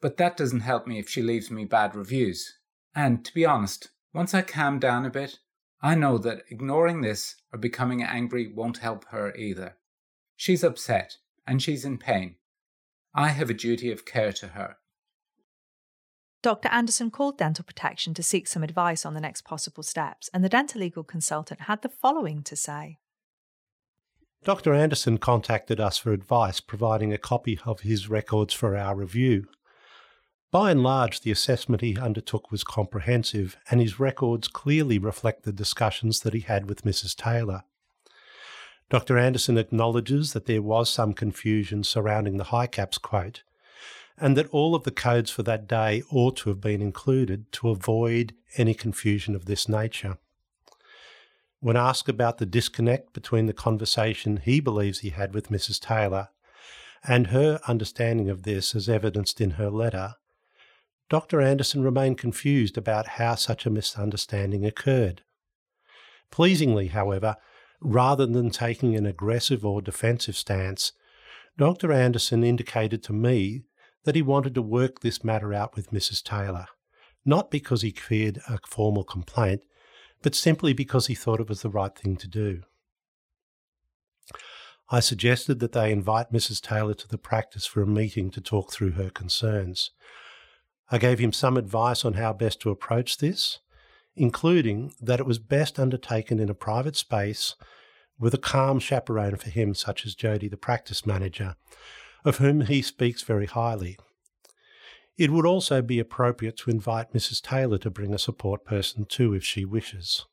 but 0.00 0.16
that 0.16 0.36
doesn't 0.36 0.60
help 0.60 0.86
me 0.86 0.98
if 0.98 1.08
she 1.08 1.22
leaves 1.22 1.50
me 1.50 1.64
bad 1.64 1.94
reviews. 1.94 2.58
And 2.94 3.24
to 3.24 3.34
be 3.34 3.44
honest, 3.44 3.90
once 4.12 4.34
I 4.34 4.42
calm 4.42 4.78
down 4.78 5.04
a 5.04 5.10
bit, 5.10 5.38
I 5.82 5.94
know 5.94 6.18
that 6.18 6.44
ignoring 6.50 7.02
this 7.02 7.36
or 7.52 7.58
becoming 7.58 8.02
angry 8.02 8.50
won't 8.52 8.78
help 8.78 9.04
her 9.10 9.34
either. 9.36 9.76
She's 10.36 10.64
upset 10.64 11.16
and 11.46 11.62
she's 11.62 11.84
in 11.84 11.98
pain. 11.98 12.36
I 13.14 13.28
have 13.28 13.50
a 13.50 13.54
duty 13.54 13.90
of 13.90 14.04
care 14.04 14.32
to 14.32 14.48
her. 14.48 14.76
Dr. 16.42 16.68
Anderson 16.68 17.10
called 17.10 17.38
Dental 17.38 17.64
Protection 17.64 18.14
to 18.14 18.22
seek 18.22 18.46
some 18.46 18.62
advice 18.62 19.04
on 19.04 19.14
the 19.14 19.20
next 19.20 19.42
possible 19.42 19.82
steps, 19.82 20.30
and 20.32 20.44
the 20.44 20.48
dental 20.48 20.80
legal 20.80 21.02
consultant 21.02 21.62
had 21.62 21.82
the 21.82 21.88
following 21.88 22.42
to 22.44 22.54
say. 22.54 22.98
Dr. 24.44 24.74
Anderson 24.74 25.18
contacted 25.18 25.80
us 25.80 25.98
for 25.98 26.12
advice, 26.12 26.60
providing 26.60 27.12
a 27.12 27.18
copy 27.18 27.58
of 27.64 27.80
his 27.80 28.08
records 28.08 28.54
for 28.54 28.76
our 28.76 28.94
review. 28.94 29.48
By 30.52 30.70
and 30.70 30.82
large, 30.82 31.20
the 31.20 31.32
assessment 31.32 31.82
he 31.82 31.98
undertook 31.98 32.50
was 32.50 32.62
comprehensive, 32.62 33.56
and 33.70 33.80
his 33.80 33.98
records 33.98 34.48
clearly 34.48 34.98
reflect 34.98 35.42
the 35.42 35.52
discussions 35.52 36.20
that 36.20 36.34
he 36.34 36.40
had 36.40 36.68
with 36.68 36.82
Mrs. 36.82 37.16
Taylor. 37.16 37.64
Dr. 38.88 39.18
Anderson 39.18 39.58
acknowledges 39.58 40.32
that 40.32 40.46
there 40.46 40.62
was 40.62 40.88
some 40.88 41.12
confusion 41.12 41.82
surrounding 41.82 42.36
the 42.36 42.44
HiCAPS 42.44 43.02
quote, 43.02 43.42
and 44.16 44.36
that 44.36 44.48
all 44.50 44.74
of 44.74 44.84
the 44.84 44.92
codes 44.92 45.30
for 45.30 45.42
that 45.42 45.66
day 45.66 46.02
ought 46.10 46.36
to 46.38 46.48
have 46.50 46.60
been 46.60 46.80
included 46.80 47.50
to 47.52 47.68
avoid 47.68 48.34
any 48.56 48.74
confusion 48.74 49.34
of 49.34 49.46
this 49.46 49.68
nature. 49.68 50.18
When 51.60 51.76
asked 51.76 52.08
about 52.08 52.38
the 52.38 52.46
disconnect 52.46 53.12
between 53.12 53.46
the 53.46 53.52
conversation 53.52 54.36
he 54.38 54.60
believes 54.60 54.98
he 54.98 55.10
had 55.10 55.34
with 55.34 55.48
Mrs. 55.48 55.80
Taylor 55.80 56.28
and 57.06 57.28
her 57.28 57.60
understanding 57.66 58.28
of 58.28 58.42
this 58.42 58.74
as 58.74 58.88
evidenced 58.88 59.40
in 59.40 59.52
her 59.52 59.70
letter, 59.70 60.14
Dr. 61.08 61.40
Anderson 61.40 61.82
remained 61.82 62.18
confused 62.18 62.76
about 62.76 63.06
how 63.06 63.36
such 63.36 63.64
a 63.64 63.70
misunderstanding 63.70 64.66
occurred. 64.66 65.22
Pleasingly, 66.30 66.88
however, 66.88 67.36
rather 67.80 68.26
than 68.26 68.50
taking 68.50 68.96
an 68.96 69.06
aggressive 69.06 69.64
or 69.64 69.80
defensive 69.80 70.36
stance, 70.36 70.92
Dr. 71.56 71.92
Anderson 71.92 72.44
indicated 72.44 73.02
to 73.04 73.12
me 73.12 73.62
that 74.04 74.14
he 74.14 74.22
wanted 74.22 74.54
to 74.54 74.62
work 74.62 75.00
this 75.00 75.24
matter 75.24 75.54
out 75.54 75.74
with 75.74 75.90
Mrs. 75.90 76.22
Taylor, 76.22 76.66
not 77.24 77.50
because 77.50 77.82
he 77.82 77.90
feared 77.92 78.40
a 78.48 78.58
formal 78.66 79.04
complaint, 79.04 79.62
but 80.26 80.34
simply 80.34 80.72
because 80.72 81.06
he 81.06 81.14
thought 81.14 81.38
it 81.38 81.48
was 81.48 81.62
the 81.62 81.70
right 81.70 81.96
thing 81.96 82.16
to 82.16 82.26
do. 82.26 82.62
I 84.90 84.98
suggested 84.98 85.60
that 85.60 85.70
they 85.70 85.92
invite 85.92 86.32
Mrs. 86.32 86.60
Taylor 86.60 86.94
to 86.94 87.06
the 87.06 87.16
practice 87.16 87.64
for 87.64 87.80
a 87.80 87.86
meeting 87.86 88.32
to 88.32 88.40
talk 88.40 88.72
through 88.72 88.94
her 88.94 89.08
concerns. 89.08 89.92
I 90.90 90.98
gave 90.98 91.20
him 91.20 91.32
some 91.32 91.56
advice 91.56 92.04
on 92.04 92.14
how 92.14 92.32
best 92.32 92.60
to 92.62 92.70
approach 92.70 93.18
this, 93.18 93.60
including 94.16 94.94
that 95.00 95.20
it 95.20 95.26
was 95.26 95.38
best 95.38 95.78
undertaken 95.78 96.40
in 96.40 96.50
a 96.50 96.54
private 96.54 96.96
space 96.96 97.54
with 98.18 98.34
a 98.34 98.38
calm 98.38 98.80
chaperone 98.80 99.36
for 99.36 99.50
him, 99.50 99.76
such 99.76 100.04
as 100.04 100.16
Jody, 100.16 100.48
the 100.48 100.56
practice 100.56 101.06
manager, 101.06 101.54
of 102.24 102.38
whom 102.38 102.62
he 102.62 102.82
speaks 102.82 103.22
very 103.22 103.46
highly. 103.46 103.96
It 105.16 105.30
would 105.30 105.46
also 105.46 105.80
be 105.80 105.98
appropriate 105.98 106.56
to 106.58 106.70
invite 106.70 107.12
Mrs. 107.14 107.40
Taylor 107.40 107.78
to 107.78 107.90
bring 107.90 108.12
a 108.12 108.18
support 108.18 108.64
person 108.64 109.06
too 109.06 109.32
if 109.32 109.44
she 109.44 109.64
wishes. 109.64 110.26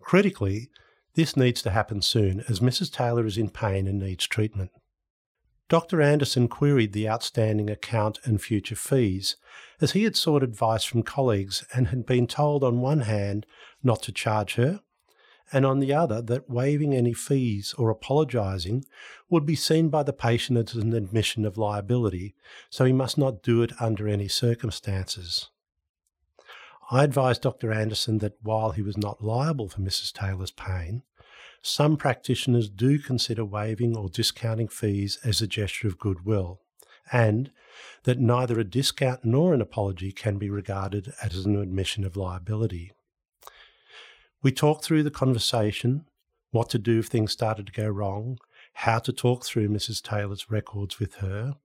Critically, 0.00 0.70
this 1.14 1.36
needs 1.36 1.62
to 1.62 1.70
happen 1.70 2.02
soon 2.02 2.40
as 2.48 2.60
Mrs. 2.60 2.90
Taylor 2.90 3.26
is 3.26 3.38
in 3.38 3.50
pain 3.50 3.86
and 3.86 3.98
needs 3.98 4.26
treatment. 4.26 4.70
Dr. 5.68 6.00
Anderson 6.02 6.48
queried 6.48 6.92
the 6.92 7.08
outstanding 7.08 7.70
account 7.70 8.18
and 8.24 8.40
future 8.40 8.76
fees, 8.76 9.36
as 9.80 9.92
he 9.92 10.04
had 10.04 10.16
sought 10.16 10.42
advice 10.42 10.84
from 10.84 11.02
colleagues 11.02 11.64
and 11.74 11.88
had 11.88 12.04
been 12.04 12.26
told 12.26 12.62
on 12.62 12.80
one 12.80 13.00
hand 13.00 13.46
not 13.82 14.02
to 14.02 14.12
charge 14.12 14.54
her, 14.54 14.80
and 15.52 15.64
on 15.66 15.78
the 15.78 15.92
other 15.92 16.22
that 16.22 16.50
waiving 16.50 16.94
any 16.94 17.12
fees 17.12 17.74
or 17.78 17.90
apologising 17.90 18.84
would 19.28 19.46
be 19.46 19.56
seen 19.56 19.88
by 19.88 20.02
the 20.02 20.12
patient 20.12 20.58
as 20.58 20.82
an 20.82 20.92
admission 20.92 21.44
of 21.44 21.58
liability, 21.58 22.34
so 22.70 22.84
he 22.84 22.92
must 22.92 23.18
not 23.18 23.42
do 23.42 23.62
it 23.62 23.72
under 23.80 24.08
any 24.08 24.28
circumstances. 24.28 25.50
I 26.90 27.04
advised 27.04 27.42
Dr. 27.42 27.72
Anderson 27.72 28.18
that 28.18 28.36
while 28.42 28.72
he 28.72 28.82
was 28.82 28.96
not 28.96 29.24
liable 29.24 29.68
for 29.68 29.80
Mrs. 29.80 30.12
Taylor's 30.12 30.50
pain, 30.50 31.02
some 31.62 31.96
practitioners 31.96 32.68
do 32.68 32.98
consider 32.98 33.44
waiving 33.44 33.96
or 33.96 34.10
discounting 34.10 34.68
fees 34.68 35.18
as 35.24 35.40
a 35.40 35.46
gesture 35.46 35.88
of 35.88 35.98
goodwill, 35.98 36.60
and 37.10 37.50
that 38.04 38.18
neither 38.18 38.60
a 38.60 38.64
discount 38.64 39.24
nor 39.24 39.54
an 39.54 39.62
apology 39.62 40.12
can 40.12 40.36
be 40.36 40.50
regarded 40.50 41.14
as 41.22 41.46
an 41.46 41.56
admission 41.56 42.04
of 42.04 42.16
liability. 42.16 42.92
We 44.44 44.52
talked 44.52 44.84
through 44.84 45.04
the 45.04 45.10
conversation, 45.10 46.04
what 46.50 46.68
to 46.68 46.78
do 46.78 46.98
if 46.98 47.06
things 47.06 47.32
started 47.32 47.66
to 47.66 47.72
go 47.72 47.88
wrong, 47.88 48.36
how 48.74 48.98
to 48.98 49.10
talk 49.10 49.42
through 49.42 49.70
Mrs. 49.70 50.02
Taylor's 50.02 50.50
records 50.50 51.00
with 51.00 51.14
her. 51.16 51.56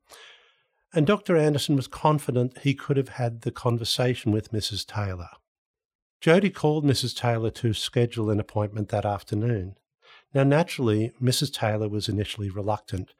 And 0.93 1.05
Dr. 1.05 1.35
Anderson 1.35 1.75
was 1.75 1.87
confident 1.87 2.59
he 2.59 2.73
could 2.73 2.95
have 2.95 3.09
had 3.09 3.41
the 3.41 3.51
conversation 3.51 4.31
with 4.31 4.53
Mrs. 4.53 4.87
Taylor. 4.87 5.27
Jody 6.21 6.49
called 6.49 6.85
Mrs. 6.85 7.13
Taylor 7.13 7.51
to 7.51 7.73
schedule 7.73 8.29
an 8.29 8.39
appointment 8.39 8.87
that 8.89 9.05
afternoon. 9.05 9.75
Now, 10.33 10.43
naturally, 10.43 11.11
Mrs. 11.21 11.53
Taylor 11.53 11.89
was 11.89 12.07
initially 12.07 12.49
reluctant. 12.49 13.13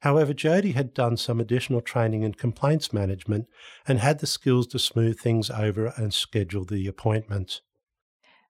However, 0.00 0.32
Jody 0.32 0.72
had 0.72 0.94
done 0.94 1.18
some 1.18 1.38
additional 1.38 1.82
training 1.82 2.22
in 2.22 2.32
complaints 2.32 2.94
management 2.94 3.46
and 3.86 3.98
had 3.98 4.20
the 4.20 4.26
skills 4.26 4.66
to 4.68 4.78
smooth 4.78 5.20
things 5.20 5.50
over 5.50 5.92
and 5.98 6.14
schedule 6.14 6.64
the 6.64 6.86
appointment. 6.86 7.60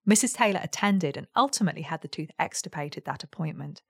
Mrs. 0.08 0.34
Taylor 0.34 0.60
attended 0.62 1.16
and 1.16 1.28
ultimately 1.36 1.82
had 1.82 2.02
the 2.02 2.08
tooth 2.08 2.30
extirpated 2.38 3.04
that 3.04 3.22
appointment. 3.22 3.82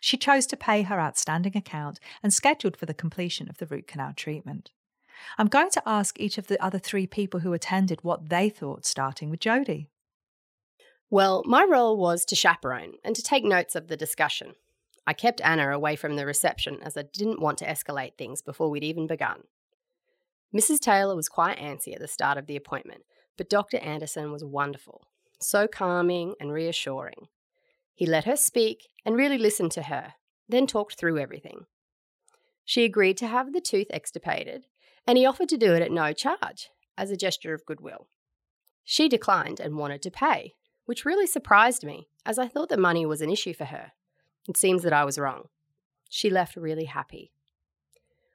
She 0.00 0.18
chose 0.18 0.46
to 0.48 0.56
pay 0.56 0.82
her 0.82 1.00
outstanding 1.00 1.56
account 1.56 1.98
and 2.22 2.32
scheduled 2.32 2.76
for 2.76 2.84
the 2.84 2.92
completion 2.92 3.48
of 3.48 3.56
the 3.56 3.66
root 3.66 3.86
canal 3.86 4.12
treatment. 4.14 4.70
I'm 5.38 5.48
going 5.48 5.70
to 5.70 5.82
ask 5.86 6.20
each 6.20 6.36
of 6.36 6.48
the 6.48 6.62
other 6.62 6.78
three 6.78 7.06
people 7.06 7.40
who 7.40 7.54
attended 7.54 8.02
what 8.02 8.28
they 8.28 8.50
thought, 8.50 8.84
starting 8.84 9.30
with 9.30 9.40
Jodie. 9.40 9.86
Well, 11.08 11.42
my 11.46 11.64
role 11.64 11.96
was 11.96 12.24
to 12.26 12.34
chaperone 12.34 12.94
and 13.04 13.16
to 13.16 13.22
take 13.22 13.44
notes 13.44 13.74
of 13.74 13.88
the 13.88 13.96
discussion. 13.96 14.54
I 15.06 15.12
kept 15.12 15.40
Anna 15.42 15.70
away 15.70 15.96
from 15.96 16.16
the 16.16 16.26
reception 16.26 16.78
as 16.82 16.96
I 16.96 17.02
didn't 17.02 17.40
want 17.40 17.58
to 17.58 17.66
escalate 17.66 18.16
things 18.16 18.42
before 18.42 18.70
we'd 18.70 18.84
even 18.84 19.06
begun. 19.06 19.44
Mrs. 20.54 20.80
Taylor 20.80 21.16
was 21.16 21.28
quite 21.28 21.58
antsy 21.58 21.94
at 21.94 22.00
the 22.00 22.08
start 22.08 22.38
of 22.38 22.46
the 22.46 22.56
appointment, 22.56 23.02
but 23.36 23.50
Dr. 23.50 23.78
Anderson 23.78 24.32
was 24.32 24.44
wonderful, 24.44 25.02
so 25.40 25.66
calming 25.66 26.34
and 26.40 26.52
reassuring. 26.52 27.28
He 27.94 28.06
let 28.06 28.24
her 28.24 28.36
speak 28.36 28.88
and 29.04 29.16
really 29.16 29.38
listened 29.38 29.72
to 29.72 29.82
her, 29.82 30.14
then 30.48 30.66
talked 30.66 30.96
through 30.96 31.18
everything. 31.18 31.66
She 32.64 32.84
agreed 32.84 33.16
to 33.18 33.26
have 33.26 33.52
the 33.52 33.60
tooth 33.60 33.88
extirpated, 33.90 34.66
and 35.06 35.18
he 35.18 35.26
offered 35.26 35.48
to 35.50 35.58
do 35.58 35.74
it 35.74 35.82
at 35.82 35.92
no 35.92 36.12
charge, 36.12 36.70
as 36.96 37.10
a 37.10 37.16
gesture 37.16 37.54
of 37.54 37.66
goodwill. 37.66 38.08
She 38.84 39.08
declined 39.08 39.60
and 39.60 39.76
wanted 39.76 40.02
to 40.02 40.10
pay, 40.10 40.54
which 40.86 41.04
really 41.04 41.26
surprised 41.26 41.84
me, 41.84 42.08
as 42.26 42.38
I 42.38 42.48
thought 42.48 42.68
that 42.70 42.78
money 42.78 43.06
was 43.06 43.20
an 43.20 43.30
issue 43.30 43.54
for 43.54 43.66
her. 43.66 43.92
It 44.48 44.56
seems 44.56 44.82
that 44.82 44.92
I 44.92 45.04
was 45.04 45.18
wrong. 45.18 45.48
She 46.08 46.30
left 46.30 46.56
really 46.56 46.84
happy. 46.84 47.32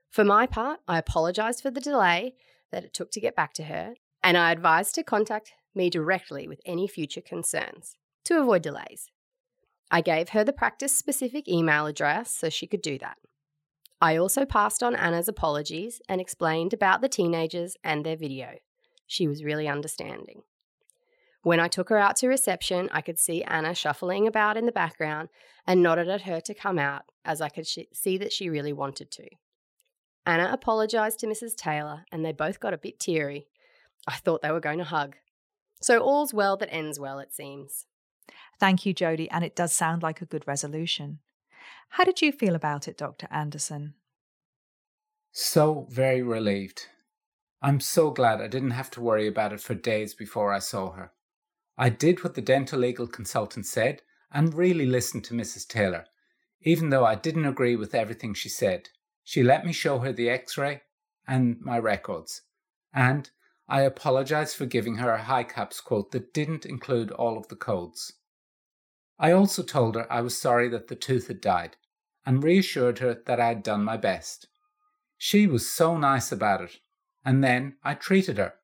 For 0.09 0.23
my 0.23 0.47
part, 0.47 0.79
I 0.88 0.97
apologised 0.97 1.62
for 1.62 1.69
the 1.69 1.79
delay 1.79 2.35
that 2.71 2.83
it 2.83 2.93
took 2.93 3.12
to 3.12 3.21
get 3.21 3.35
back 3.35 3.53
to 3.53 3.63
her, 3.63 3.93
and 4.23 4.38
I 4.38 4.51
advised 4.51 4.95
to 4.95 5.03
contact 5.03 5.53
me 5.75 5.89
directly 5.89 6.47
with 6.47 6.62
any 6.65 6.88
future 6.88 7.21
concerns 7.21 7.95
to 8.25 8.39
avoid 8.39 8.62
delays. 8.62 9.10
I 9.91 10.01
gave 10.01 10.29
her 10.29 10.43
the 10.43 10.53
practice 10.53 10.95
specific 10.95 11.47
email 11.47 11.86
address 11.86 12.36
so 12.36 12.49
she 12.49 12.67
could 12.67 12.82
do 12.82 12.97
that. 12.99 13.17
I 14.01 14.15
also 14.15 14.45
passed 14.45 14.82
on 14.82 14.95
Anna's 14.95 15.27
apologies 15.27 16.01
and 16.08 16.21
explained 16.21 16.73
about 16.73 17.01
the 17.01 17.10
teenagers 17.10 17.75
and 17.84 18.05
their 18.05 18.15
video. 18.15 18.55
She 19.08 19.27
was 19.27 19.43
really 19.43 19.67
understanding. 19.67 20.43
When 21.41 21.60
I 21.60 21.67
took 21.67 21.89
her 21.89 21.97
out 21.97 22.17
to 22.17 22.27
reception, 22.27 22.89
I 22.91 23.01
could 23.01 23.17
see 23.17 23.43
Anna 23.43 23.73
shuffling 23.73 24.27
about 24.27 24.58
in 24.58 24.65
the 24.65 24.71
background 24.71 25.29
and 25.65 25.82
nodded 25.82 26.10
at 26.10 26.23
her 26.23 26.39
to 26.41 26.53
come 26.53 26.77
out, 26.77 27.03
as 27.25 27.41
I 27.41 27.49
could 27.49 27.65
sh- 27.65 27.79
see 27.93 28.17
that 28.17 28.34
she 28.34 28.49
really 28.49 28.73
wanted 28.73 29.10
to. 29.12 29.27
Anna 30.25 30.49
apologised 30.51 31.19
to 31.19 31.27
Mrs. 31.27 31.55
Taylor, 31.55 32.05
and 32.12 32.23
they 32.23 32.34
both 32.34 32.60
got 32.60 32.73
a 32.73 32.77
bit 32.77 32.99
teary. 32.99 33.47
I 34.08 34.15
thought 34.15 34.41
they 34.41 34.51
were 34.51 34.60
going 34.60 34.79
to 34.79 34.84
hug. 34.84 35.15
So 35.81 35.99
all's 35.99 36.33
well 36.33 36.57
that 36.57 36.73
ends 36.73 36.99
well, 36.99 37.19
it 37.19 37.33
seems. 37.33 37.85
Thank 38.59 38.85
you, 38.85 38.93
Jody, 38.93 39.29
and 39.29 39.43
it 39.43 39.55
does 39.55 39.73
sound 39.73 40.03
like 40.03 40.21
a 40.21 40.25
good 40.25 40.45
resolution. 40.47 41.19
How 41.89 42.03
did 42.03 42.21
you 42.21 42.31
feel 42.31 42.55
about 42.55 42.87
it, 42.87 42.97
Dr. 42.97 43.27
Anderson? 43.31 43.93
So 45.31 45.87
very 45.89 46.21
relieved. 46.21 46.87
I'm 47.61 47.79
so 47.79 48.11
glad 48.11 48.41
I 48.41 48.47
didn't 48.47 48.71
have 48.71 48.91
to 48.91 49.01
worry 49.01 49.27
about 49.27 49.53
it 49.53 49.61
for 49.61 49.73
days 49.73 50.13
before 50.13 50.53
I 50.53 50.59
saw 50.59 50.91
her. 50.91 51.11
I 51.77 51.89
did 51.89 52.23
what 52.23 52.35
the 52.35 52.41
dental 52.41 52.79
legal 52.79 53.07
consultant 53.07 53.65
said 53.65 54.01
and 54.31 54.53
really 54.53 54.85
listened 54.85 55.23
to 55.25 55.33
Mrs. 55.33 55.67
Taylor, 55.67 56.05
even 56.61 56.89
though 56.89 57.05
I 57.05 57.15
didn't 57.15 57.45
agree 57.45 57.75
with 57.75 57.95
everything 57.95 58.33
she 58.33 58.49
said. 58.49 58.89
She 59.23 59.43
let 59.43 59.65
me 59.65 59.73
show 59.73 59.99
her 59.99 60.11
the 60.11 60.29
x 60.29 60.57
ray 60.57 60.81
and 61.27 61.59
my 61.61 61.77
records, 61.77 62.41
and 62.93 63.29
I 63.69 63.82
apologized 63.82 64.55
for 64.55 64.65
giving 64.65 64.95
her 64.95 65.13
a 65.13 65.21
HiCAPS 65.21 65.84
quote 65.84 66.12
that 66.12 66.34
didn't 66.34 66.65
include 66.65 67.12
all 67.12 67.38
of 67.38 67.49
the 67.49 67.55
codes. 67.55 68.13
I 69.19 69.32
also 69.32 69.62
told 69.62 69.93
her 69.95 70.12
I 70.12 70.21
was 70.21 70.36
sorry 70.36 70.69
that 70.69 70.88
the 70.88 70.95
tooth 70.95 71.27
had 71.27 71.39
died 71.39 71.77
and 72.25 72.43
reassured 72.43 72.97
her 72.99 73.21
that 73.27 73.39
I 73.39 73.49
had 73.49 73.62
done 73.62 73.84
my 73.84 73.95
best. 73.95 74.47
She 75.17 75.45
was 75.45 75.69
so 75.69 75.97
nice 75.97 76.32
about 76.32 76.62
it, 76.62 76.79
and 77.23 77.43
then 77.43 77.77
I 77.84 77.93
treated 77.93 78.38
her. 78.38 78.55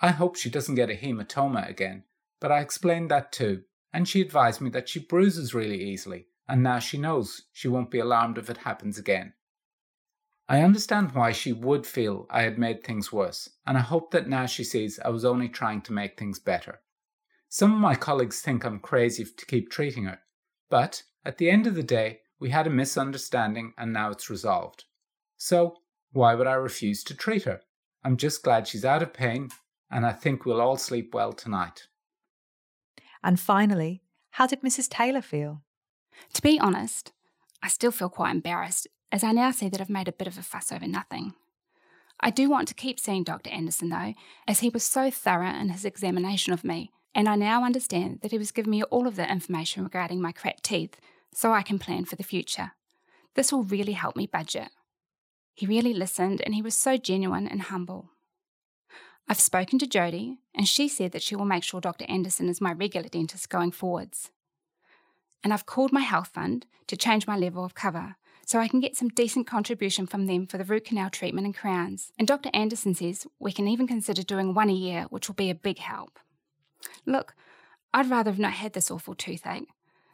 I 0.00 0.10
hope 0.10 0.36
she 0.36 0.50
doesn't 0.50 0.76
get 0.76 0.90
a 0.90 0.94
hematoma 0.94 1.68
again, 1.68 2.04
but 2.40 2.52
I 2.52 2.60
explained 2.60 3.10
that 3.10 3.32
too, 3.32 3.64
and 3.92 4.06
she 4.06 4.20
advised 4.20 4.60
me 4.60 4.70
that 4.70 4.88
she 4.88 5.00
bruises 5.00 5.54
really 5.54 5.82
easily, 5.82 6.28
and 6.46 6.62
now 6.62 6.78
she 6.78 6.98
knows 6.98 7.46
she 7.52 7.66
won't 7.66 7.90
be 7.90 7.98
alarmed 7.98 8.38
if 8.38 8.48
it 8.48 8.58
happens 8.58 8.96
again. 8.96 9.32
I 10.48 10.62
understand 10.62 11.12
why 11.12 11.32
she 11.32 11.52
would 11.52 11.86
feel 11.86 12.26
I 12.30 12.42
had 12.42 12.58
made 12.58 12.82
things 12.82 13.12
worse, 13.12 13.50
and 13.66 13.76
I 13.76 13.82
hope 13.82 14.10
that 14.12 14.28
now 14.28 14.46
she 14.46 14.64
sees 14.64 14.98
I 14.98 15.10
was 15.10 15.24
only 15.24 15.48
trying 15.48 15.82
to 15.82 15.92
make 15.92 16.18
things 16.18 16.38
better. 16.38 16.80
Some 17.50 17.72
of 17.72 17.80
my 17.80 17.94
colleagues 17.94 18.40
think 18.40 18.64
I'm 18.64 18.78
crazy 18.78 19.24
to 19.24 19.46
keep 19.46 19.70
treating 19.70 20.04
her, 20.04 20.20
but 20.70 21.02
at 21.24 21.36
the 21.36 21.50
end 21.50 21.66
of 21.66 21.74
the 21.74 21.82
day, 21.82 22.20
we 22.40 22.48
had 22.48 22.66
a 22.66 22.70
misunderstanding 22.70 23.74
and 23.76 23.92
now 23.92 24.10
it's 24.10 24.30
resolved. 24.30 24.84
So, 25.36 25.76
why 26.12 26.34
would 26.34 26.46
I 26.46 26.54
refuse 26.54 27.04
to 27.04 27.14
treat 27.14 27.44
her? 27.44 27.60
I'm 28.02 28.16
just 28.16 28.42
glad 28.42 28.66
she's 28.66 28.84
out 28.84 29.02
of 29.02 29.12
pain, 29.12 29.50
and 29.90 30.06
I 30.06 30.12
think 30.12 30.46
we'll 30.46 30.62
all 30.62 30.78
sleep 30.78 31.12
well 31.12 31.34
tonight. 31.34 31.88
And 33.22 33.38
finally, 33.38 34.02
how 34.30 34.46
did 34.46 34.62
Mrs. 34.62 34.88
Taylor 34.88 35.20
feel? 35.20 35.62
To 36.32 36.42
be 36.42 36.58
honest, 36.58 37.12
I 37.62 37.68
still 37.68 37.90
feel 37.90 38.08
quite 38.08 38.30
embarrassed, 38.30 38.86
as 39.10 39.24
I 39.24 39.32
now 39.32 39.50
see 39.50 39.68
that 39.68 39.80
I've 39.80 39.90
made 39.90 40.08
a 40.08 40.12
bit 40.12 40.28
of 40.28 40.38
a 40.38 40.42
fuss 40.42 40.72
over 40.72 40.86
nothing. 40.86 41.34
I 42.20 42.30
do 42.30 42.50
want 42.50 42.68
to 42.68 42.74
keep 42.74 42.98
seeing 42.98 43.22
Dr. 43.24 43.50
Anderson, 43.50 43.90
though, 43.90 44.14
as 44.46 44.60
he 44.60 44.68
was 44.68 44.84
so 44.84 45.10
thorough 45.10 45.48
in 45.50 45.68
his 45.68 45.84
examination 45.84 46.52
of 46.52 46.64
me 46.64 46.90
and 47.18 47.28
I 47.28 47.34
now 47.34 47.64
understand 47.64 48.20
that 48.22 48.30
he 48.30 48.38
was 48.38 48.52
giving 48.52 48.70
me 48.70 48.84
all 48.84 49.08
of 49.08 49.16
the 49.16 49.28
information 49.28 49.82
regarding 49.82 50.20
my 50.20 50.30
cracked 50.30 50.62
teeth 50.62 51.00
so 51.34 51.52
I 51.52 51.62
can 51.62 51.78
plan 51.78 52.04
for 52.04 52.14
the 52.14 52.22
future. 52.22 52.72
This 53.34 53.52
will 53.52 53.64
really 53.64 53.94
help 53.94 54.14
me 54.14 54.28
budget. 54.28 54.68
He 55.52 55.66
really 55.66 55.92
listened 55.92 56.40
and 56.40 56.54
he 56.54 56.62
was 56.62 56.76
so 56.76 56.96
genuine 56.96 57.48
and 57.48 57.62
humble. 57.62 58.10
I've 59.28 59.40
spoken 59.40 59.80
to 59.80 59.86
Jodie 59.86 60.38
and 60.54 60.68
she 60.68 60.86
said 60.86 61.10
that 61.10 61.22
she 61.22 61.34
will 61.34 61.44
make 61.44 61.64
sure 61.64 61.80
Dr. 61.80 62.04
Anderson 62.08 62.48
is 62.48 62.60
my 62.60 62.72
regular 62.72 63.08
dentist 63.08 63.50
going 63.50 63.72
forwards. 63.72 64.30
And 65.42 65.52
I've 65.52 65.66
called 65.66 65.92
my 65.92 66.02
health 66.02 66.28
fund 66.28 66.66
to 66.86 66.96
change 66.96 67.26
my 67.26 67.36
level 67.36 67.64
of 67.64 67.74
cover 67.74 68.14
so 68.48 68.58
I 68.58 68.66
can 68.66 68.80
get 68.80 68.96
some 68.96 69.10
decent 69.10 69.46
contribution 69.46 70.06
from 70.06 70.24
them 70.24 70.46
for 70.46 70.56
the 70.56 70.64
root 70.64 70.86
canal 70.86 71.10
treatment 71.10 71.44
and 71.44 71.54
crowns. 71.54 72.12
And 72.18 72.26
Dr. 72.26 72.48
Anderson 72.54 72.94
says 72.94 73.26
we 73.38 73.52
can 73.52 73.68
even 73.68 73.86
consider 73.86 74.22
doing 74.22 74.54
one 74.54 74.70
a 74.70 74.72
year, 74.72 75.02
which 75.10 75.28
will 75.28 75.34
be 75.34 75.50
a 75.50 75.54
big 75.54 75.76
help. 75.76 76.18
Look, 77.04 77.34
I'd 77.92 78.08
rather 78.08 78.30
have 78.30 78.38
not 78.38 78.54
had 78.54 78.72
this 78.72 78.90
awful 78.90 79.14
toothache, 79.14 79.68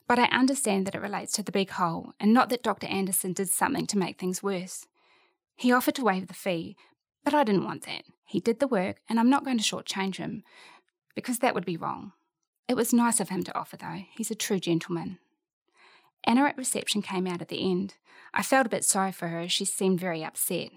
but 0.09 0.19
I 0.19 0.25
understand 0.25 0.85
that 0.85 0.97
it 0.97 1.01
relates 1.01 1.31
to 1.35 1.45
the 1.45 1.53
big 1.53 1.71
hole 1.71 2.13
and 2.19 2.35
not 2.35 2.49
that 2.49 2.65
Dr. 2.65 2.89
Anderson 2.89 3.35
did 3.35 3.51
something 3.51 3.87
to 3.87 3.99
make 3.99 4.19
things 4.19 4.43
worse. 4.43 4.89
He 5.55 5.71
offered 5.71 5.95
to 5.95 6.05
waive 6.05 6.27
the 6.27 6.35
fee, 6.35 6.77
but 7.23 7.35
I 7.35 7.45
didn't 7.45 7.65
want 7.65 7.87
that. 7.87 8.03
He 8.25 8.41
did 8.41 8.59
the 8.59 8.67
work, 8.67 8.97
and 9.09 9.21
I'm 9.21 9.31
not 9.31 9.45
going 9.45 9.59
to 9.59 9.63
shortchange 9.63 10.17
him 10.17 10.43
because 11.15 11.39
that 11.39 11.55
would 11.55 11.65
be 11.65 11.77
wrong. 11.77 12.11
It 12.67 12.75
was 12.75 12.93
nice 12.93 13.21
of 13.21 13.29
him 13.29 13.45
to 13.45 13.57
offer, 13.57 13.77
though. 13.77 14.03
He's 14.17 14.33
a 14.33 14.35
true 14.35 14.59
gentleman. 14.59 15.19
Anna 16.25 16.47
at 16.47 16.59
reception 16.59 17.01
came 17.01 17.29
out 17.29 17.41
at 17.41 17.49
the 17.49 17.71
end. 17.71 17.95
I 18.35 18.43
felt 18.43 18.67
a 18.67 18.71
bit 18.71 18.85
sorry 18.85 19.13
for 19.13 19.29
her, 19.29 19.49
she 19.49 19.65
seemed 19.65 20.01
very 20.01 20.23
upset. 20.23 20.71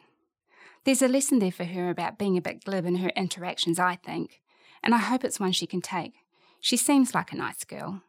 There's 0.86 1.02
a 1.02 1.10
lesson 1.10 1.40
there 1.40 1.52
for 1.52 1.66
her 1.66 1.90
about 1.90 2.18
being 2.18 2.38
a 2.38 2.42
bit 2.42 2.64
glib 2.64 2.86
in 2.86 2.98
her 2.98 3.10
interactions, 3.10 3.78
I 3.78 3.96
think 3.96 4.40
and 4.84 4.94
I 4.94 5.00
hope 5.00 5.24
it's 5.24 5.40
one 5.40 5.52
she 5.52 5.68
can 5.68 5.82
take. 5.82 6.14
She 6.60 6.78
seems 6.78 7.14
like 7.14 7.32
a 7.32 7.38
nice 7.38 7.64
girl. 7.64 8.04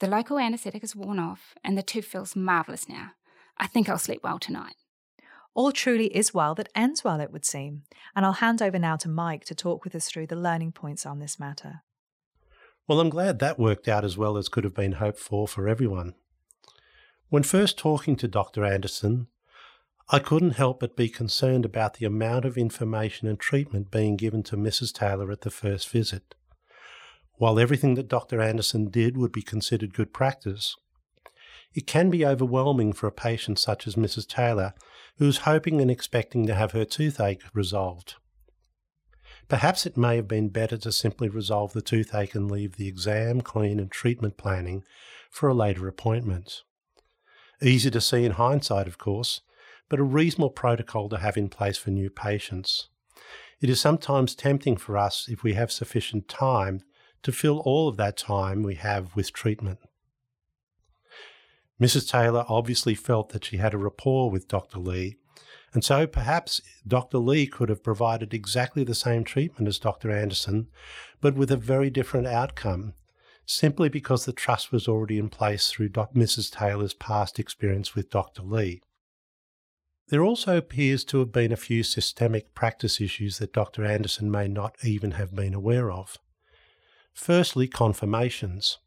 The 0.00 0.08
local 0.08 0.38
anaesthetic 0.38 0.82
is 0.82 0.96
worn 0.96 1.18
off, 1.18 1.54
and 1.62 1.76
the 1.76 1.82
tooth 1.82 2.06
feels 2.06 2.34
marvellous 2.34 2.88
now. 2.88 3.10
I 3.58 3.66
think 3.66 3.88
I'll 3.88 3.98
sleep 3.98 4.20
well 4.24 4.38
tonight. 4.38 4.76
All 5.54 5.72
truly 5.72 6.06
is 6.16 6.32
well 6.32 6.54
that 6.54 6.70
ends 6.74 7.04
well, 7.04 7.20
it 7.20 7.30
would 7.30 7.44
seem. 7.44 7.82
And 8.16 8.24
I'll 8.24 8.32
hand 8.32 8.62
over 8.62 8.78
now 8.78 8.96
to 8.96 9.08
Mike 9.08 9.44
to 9.46 9.54
talk 9.54 9.84
with 9.84 9.94
us 9.94 10.08
through 10.08 10.28
the 10.28 10.36
learning 10.36 10.72
points 10.72 11.04
on 11.04 11.18
this 11.18 11.38
matter. 11.38 11.82
Well, 12.88 13.00
I'm 13.00 13.10
glad 13.10 13.38
that 13.40 13.58
worked 13.58 13.86
out 13.86 14.04
as 14.04 14.16
well 14.16 14.36
as 14.36 14.48
could 14.48 14.64
have 14.64 14.74
been 14.74 14.92
hoped 14.92 15.18
for 15.18 15.46
for 15.46 15.68
everyone. 15.68 16.14
When 17.30 17.44
first 17.44 17.78
talking 17.78 18.16
to 18.16 18.26
Dr. 18.26 18.64
Anderson, 18.64 19.28
I 20.08 20.18
couldn't 20.18 20.56
help 20.56 20.80
but 20.80 20.96
be 20.96 21.08
concerned 21.08 21.64
about 21.64 21.94
the 21.94 22.04
amount 22.04 22.44
of 22.44 22.58
information 22.58 23.28
and 23.28 23.38
treatment 23.38 23.92
being 23.92 24.16
given 24.16 24.42
to 24.42 24.56
Mrs. 24.56 24.92
Taylor 24.92 25.30
at 25.30 25.42
the 25.42 25.50
first 25.50 25.88
visit. 25.88 26.34
While 27.34 27.60
everything 27.60 27.94
that 27.94 28.08
Dr. 28.08 28.40
Anderson 28.40 28.90
did 28.90 29.16
would 29.16 29.30
be 29.30 29.42
considered 29.42 29.94
good 29.94 30.12
practice, 30.12 30.74
it 31.72 31.86
can 31.86 32.10
be 32.10 32.26
overwhelming 32.26 32.92
for 32.92 33.06
a 33.06 33.12
patient 33.12 33.60
such 33.60 33.86
as 33.86 33.94
Mrs. 33.94 34.26
Taylor, 34.26 34.74
who 35.18 35.28
is 35.28 35.46
hoping 35.46 35.80
and 35.80 35.88
expecting 35.88 36.48
to 36.48 36.54
have 36.56 36.72
her 36.72 36.84
toothache 36.84 37.42
resolved. 37.54 38.16
Perhaps 39.46 39.86
it 39.86 39.96
may 39.96 40.16
have 40.16 40.26
been 40.26 40.48
better 40.48 40.76
to 40.78 40.90
simply 40.90 41.28
resolve 41.28 41.74
the 41.74 41.80
toothache 41.80 42.34
and 42.34 42.50
leave 42.50 42.74
the 42.74 42.88
exam, 42.88 43.40
clean, 43.40 43.78
and 43.78 43.92
treatment 43.92 44.36
planning 44.36 44.82
for 45.30 45.48
a 45.48 45.54
later 45.54 45.86
appointment. 45.86 46.64
Easy 47.62 47.90
to 47.90 48.00
see 48.00 48.24
in 48.24 48.32
hindsight, 48.32 48.86
of 48.86 48.98
course, 48.98 49.42
but 49.88 49.98
a 49.98 50.04
reasonable 50.04 50.50
protocol 50.50 51.08
to 51.08 51.18
have 51.18 51.36
in 51.36 51.48
place 51.48 51.76
for 51.76 51.90
new 51.90 52.08
patients. 52.08 52.88
It 53.60 53.68
is 53.68 53.80
sometimes 53.80 54.34
tempting 54.34 54.78
for 54.78 54.96
us, 54.96 55.26
if 55.28 55.42
we 55.42 55.52
have 55.54 55.70
sufficient 55.70 56.28
time, 56.28 56.82
to 57.22 57.32
fill 57.32 57.58
all 57.58 57.88
of 57.88 57.98
that 57.98 58.16
time 58.16 58.62
we 58.62 58.76
have 58.76 59.14
with 59.14 59.32
treatment. 59.32 59.78
Mrs. 61.78 62.08
Taylor 62.10 62.44
obviously 62.48 62.94
felt 62.94 63.30
that 63.30 63.44
she 63.44 63.58
had 63.58 63.74
a 63.74 63.78
rapport 63.78 64.30
with 64.30 64.48
Dr. 64.48 64.78
Lee, 64.78 65.16
And 65.72 65.84
so 65.84 66.06
perhaps 66.06 66.60
Dr. 66.86 67.18
Lee 67.18 67.46
could 67.46 67.68
have 67.68 67.84
provided 67.84 68.34
exactly 68.34 68.82
the 68.82 68.94
same 68.94 69.22
treatment 69.22 69.68
as 69.68 69.78
Dr. 69.78 70.10
Anderson, 70.10 70.68
but 71.20 71.34
with 71.34 71.50
a 71.50 71.56
very 71.56 71.90
different 71.90 72.26
outcome, 72.26 72.94
simply 73.50 73.88
because 73.88 74.24
the 74.24 74.32
trust 74.32 74.70
was 74.70 74.86
already 74.86 75.18
in 75.18 75.28
place 75.28 75.70
through 75.70 75.88
Mrs. 75.88 76.50
Taylor's 76.50 76.94
past 76.94 77.38
experience 77.38 77.94
with 77.94 78.10
Dr. 78.10 78.42
Lee. 78.42 78.80
There 80.08 80.22
also 80.22 80.56
appears 80.56 81.04
to 81.06 81.18
have 81.18 81.32
been 81.32 81.50
a 81.50 81.56
few 81.56 81.82
systemic 81.82 82.54
practice 82.54 83.00
issues 83.00 83.38
that 83.38 83.52
Dr. 83.52 83.84
Anderson 83.84 84.30
may 84.30 84.46
not 84.46 84.76
even 84.84 85.12
have 85.12 85.34
been 85.34 85.52
aware 85.52 85.90
of. 85.90 86.16
Firstly, 87.12 87.66
confirmations. 87.66 88.78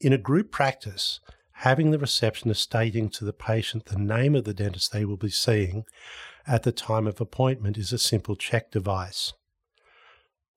In 0.00 0.14
a 0.14 0.18
group 0.18 0.50
practice, 0.50 1.20
having 1.52 1.90
the 1.90 1.98
receptionist 1.98 2.62
stating 2.62 3.10
to 3.10 3.24
the 3.26 3.34
patient 3.34 3.84
the 3.86 3.98
name 3.98 4.34
of 4.34 4.44
the 4.44 4.54
dentist 4.54 4.92
they 4.92 5.04
will 5.04 5.18
be 5.18 5.30
seeing 5.30 5.84
at 6.46 6.62
the 6.62 6.72
time 6.72 7.06
of 7.06 7.20
appointment 7.20 7.76
is 7.76 7.92
a 7.92 7.98
simple 7.98 8.34
check 8.34 8.70
device. 8.70 9.34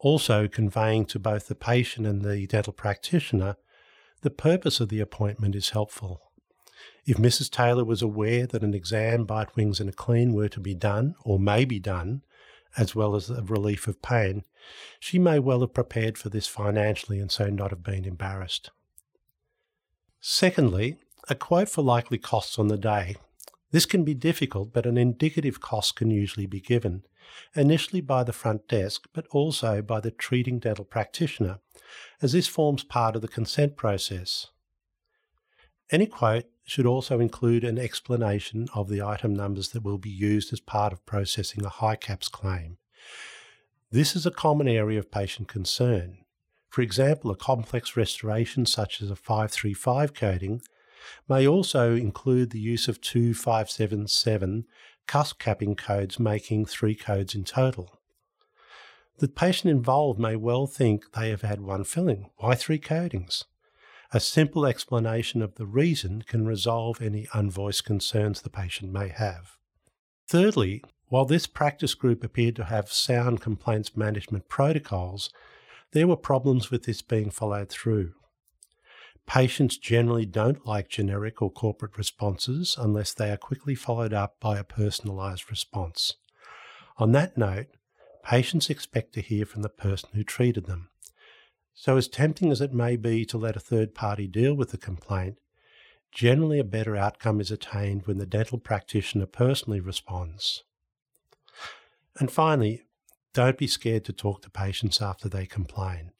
Also, 0.03 0.49
conveying 0.49 1.05
to 1.05 1.17
both 1.17 1.47
the 1.47 1.55
patient 1.55 2.05
and 2.05 2.23
the 2.23 2.45
dental 2.45 2.73
practitioner 2.73 3.55
the 4.21 4.29
purpose 4.29 4.81
of 4.81 4.89
the 4.89 4.99
appointment 4.99 5.55
is 5.55 5.69
helpful. 5.69 6.21
If 7.05 7.17
Mrs. 7.17 7.49
Taylor 7.49 7.85
was 7.85 8.01
aware 8.01 8.45
that 8.47 8.63
an 8.63 8.73
exam, 8.73 9.23
bite 9.23 9.55
wings, 9.55 9.79
and 9.79 9.89
a 9.89 9.93
clean 9.93 10.33
were 10.33 10.49
to 10.49 10.59
be 10.59 10.73
done, 10.73 11.15
or 11.23 11.39
may 11.39 11.63
be 11.63 11.79
done, 11.79 12.21
as 12.77 12.93
well 12.93 13.15
as 13.15 13.27
the 13.27 13.43
relief 13.43 13.87
of 13.87 14.01
pain, 14.01 14.43
she 14.99 15.19
may 15.19 15.39
well 15.39 15.61
have 15.61 15.73
prepared 15.73 16.17
for 16.17 16.29
this 16.29 16.47
financially 16.47 17.19
and 17.19 17.31
so 17.31 17.49
not 17.49 17.71
have 17.71 17.83
been 17.83 18.05
embarrassed. 18.05 18.71
Secondly, 20.19 20.97
a 21.29 21.35
quote 21.35 21.69
for 21.69 21.81
likely 21.81 22.17
costs 22.17 22.59
on 22.59 22.67
the 22.67 22.77
day. 22.77 23.15
This 23.71 23.85
can 23.85 24.03
be 24.03 24.13
difficult, 24.13 24.73
but 24.73 24.85
an 24.85 24.97
indicative 24.97 25.61
cost 25.61 25.95
can 25.95 26.11
usually 26.11 26.45
be 26.45 26.59
given, 26.59 27.03
initially 27.55 28.01
by 28.01 28.23
the 28.23 28.33
front 28.33 28.67
desk, 28.67 29.07
but 29.13 29.27
also 29.31 29.81
by 29.81 29.99
the 29.99 30.11
treating 30.11 30.59
dental 30.59 30.85
practitioner, 30.85 31.59
as 32.21 32.33
this 32.33 32.47
forms 32.47 32.83
part 32.83 33.15
of 33.15 33.21
the 33.21 33.27
consent 33.27 33.75
process. 33.75 34.47
Any 35.91 36.05
quote 36.05 36.45
should 36.63 36.85
also 36.85 37.19
include 37.19 37.63
an 37.63 37.77
explanation 37.77 38.67
of 38.73 38.89
the 38.89 39.01
item 39.01 39.33
numbers 39.33 39.69
that 39.69 39.83
will 39.83 39.97
be 39.97 40.09
used 40.09 40.53
as 40.53 40.59
part 40.59 40.93
of 40.93 41.05
processing 41.05 41.65
a 41.65 41.69
HiCAPS 41.69 42.31
claim. 42.31 42.77
This 43.91 44.15
is 44.15 44.25
a 44.25 44.31
common 44.31 44.67
area 44.67 44.97
of 44.97 45.11
patient 45.11 45.47
concern. 45.47 46.19
For 46.69 46.81
example, 46.81 47.29
a 47.29 47.35
complex 47.35 47.95
restoration 47.95 48.65
such 48.65 49.01
as 49.01 49.11
a 49.11 49.15
535 49.15 50.15
coding 50.15 50.61
may 51.29 51.45
also 51.47 51.95
include 51.95 52.49
the 52.49 52.59
use 52.59 52.87
of 52.87 53.01
two 53.01 53.33
577 53.33 54.65
cusp 55.07 55.39
capping 55.39 55.75
codes, 55.75 56.19
making 56.19 56.65
three 56.65 56.95
codes 56.95 57.35
in 57.35 57.43
total. 57.43 57.99
The 59.19 59.27
patient 59.27 59.71
involved 59.71 60.19
may 60.19 60.35
well 60.35 60.67
think 60.67 61.11
they 61.11 61.29
have 61.29 61.43
had 61.43 61.61
one 61.61 61.83
filling. 61.83 62.29
Why 62.37 62.55
three 62.55 62.79
codings? 62.79 63.45
A 64.11 64.19
simple 64.19 64.65
explanation 64.65 65.41
of 65.41 65.55
the 65.55 65.65
reason 65.65 66.23
can 66.27 66.45
resolve 66.45 67.01
any 67.01 67.27
unvoiced 67.33 67.83
concerns 67.83 68.41
the 68.41 68.49
patient 68.49 68.91
may 68.91 69.07
have. 69.07 69.57
Thirdly, 70.27 70.83
while 71.07 71.25
this 71.25 71.47
practice 71.47 71.93
group 71.93 72.23
appeared 72.23 72.55
to 72.55 72.65
have 72.65 72.91
sound 72.91 73.41
complaints 73.41 73.95
management 73.95 74.49
protocols, 74.49 75.31
there 75.91 76.07
were 76.07 76.15
problems 76.15 76.71
with 76.71 76.83
this 76.83 77.01
being 77.01 77.29
followed 77.29 77.69
through. 77.69 78.13
Patients 79.25 79.77
generally 79.77 80.25
don't 80.25 80.65
like 80.65 80.89
generic 80.89 81.41
or 81.41 81.51
corporate 81.51 81.97
responses 81.97 82.75
unless 82.77 83.13
they 83.13 83.31
are 83.31 83.37
quickly 83.37 83.75
followed 83.75 84.13
up 84.13 84.39
by 84.39 84.59
a 84.59 84.63
personalised 84.63 85.49
response. 85.49 86.15
On 86.97 87.11
that 87.13 87.37
note, 87.37 87.67
patients 88.23 88.69
expect 88.69 89.13
to 89.13 89.21
hear 89.21 89.45
from 89.45 89.61
the 89.61 89.69
person 89.69 90.09
who 90.13 90.23
treated 90.23 90.65
them. 90.65 90.89
So, 91.73 91.97
as 91.97 92.07
tempting 92.07 92.51
as 92.51 92.61
it 92.61 92.73
may 92.73 92.95
be 92.95 93.25
to 93.25 93.37
let 93.37 93.55
a 93.55 93.59
third 93.61 93.95
party 93.95 94.27
deal 94.27 94.53
with 94.53 94.69
the 94.69 94.77
complaint, 94.77 95.37
generally 96.11 96.59
a 96.59 96.63
better 96.63 96.95
outcome 96.95 97.41
is 97.41 97.49
attained 97.49 98.05
when 98.05 98.19
the 98.19 98.27
dental 98.27 98.59
practitioner 98.59 99.25
personally 99.25 99.79
responds. 99.79 100.63
And 102.19 102.29
finally, 102.29 102.83
don't 103.33 103.57
be 103.57 103.65
scared 103.65 104.05
to 104.05 104.13
talk 104.13 104.43
to 104.43 104.49
patients 104.51 105.01
after 105.01 105.27
they 105.27 105.47
complain. 105.47 106.11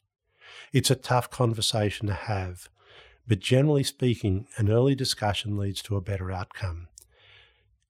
It's 0.72 0.89
a 0.89 0.96
tough 0.96 1.30
conversation 1.30 2.08
to 2.08 2.13
have, 2.13 2.70
but 3.28 3.40
generally 3.40 3.84
speaking, 3.84 4.48
an 4.58 4.70
early 4.70 4.96
discussion 4.96 5.58
leads 5.58 5.82
to 5.84 5.96
a 5.96 6.02
better 6.02 6.32
outcome. 6.32 6.88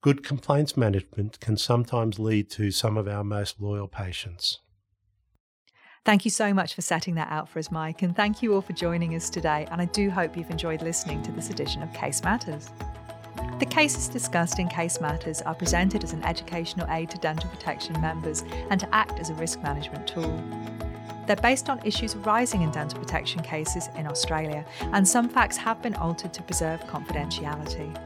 Good 0.01 0.23
complaints 0.23 0.75
management 0.75 1.39
can 1.39 1.57
sometimes 1.57 2.19
lead 2.19 2.49
to 2.51 2.71
some 2.71 2.97
of 2.97 3.07
our 3.07 3.23
most 3.23 3.61
loyal 3.61 3.87
patients. 3.87 4.59
Thank 6.05 6.25
you 6.25 6.31
so 6.31 6.53
much 6.53 6.73
for 6.73 6.81
setting 6.81 7.15
that 7.15 7.31
out 7.31 7.47
for 7.47 7.59
us, 7.59 7.71
Mike, 7.71 8.01
and 8.01 8.13
thank 8.13 8.43
you 8.43 8.53
all 8.53 8.61
for 8.61 8.73
joining 8.73 9.15
us 9.15 9.29
today. 9.29 9.65
And 9.71 9.81
I 9.81 9.85
do 9.85 10.09
hope 10.09 10.35
you've 10.35 10.51
enjoyed 10.51 10.81
listening 10.81 11.23
to 11.23 11.31
this 11.31 11.49
edition 11.49 11.81
of 11.81 11.93
Case 11.93 12.21
Matters. 12.21 12.69
The 13.59 13.65
cases 13.65 14.09
discussed 14.09 14.59
in 14.59 14.67
Case 14.67 14.99
Matters 14.99 15.41
are 15.43 15.55
presented 15.55 16.03
as 16.03 16.11
an 16.11 16.21
educational 16.25 16.89
aid 16.89 17.09
to 17.11 17.17
dental 17.19 17.49
protection 17.49 17.99
members 18.01 18.43
and 18.69 18.77
to 18.81 18.93
act 18.93 19.21
as 19.21 19.29
a 19.29 19.33
risk 19.35 19.63
management 19.63 20.05
tool. 20.05 20.43
They're 21.25 21.35
based 21.37 21.69
on 21.69 21.79
issues 21.85 22.15
arising 22.15 22.61
in 22.61 22.71
dental 22.71 22.99
protection 22.99 23.41
cases 23.41 23.89
in 23.97 24.07
Australia, 24.07 24.65
and 24.93 25.07
some 25.07 25.29
facts 25.29 25.57
have 25.57 25.81
been 25.81 25.95
altered 25.95 26.33
to 26.33 26.43
preserve 26.43 26.81
confidentiality. 26.81 27.97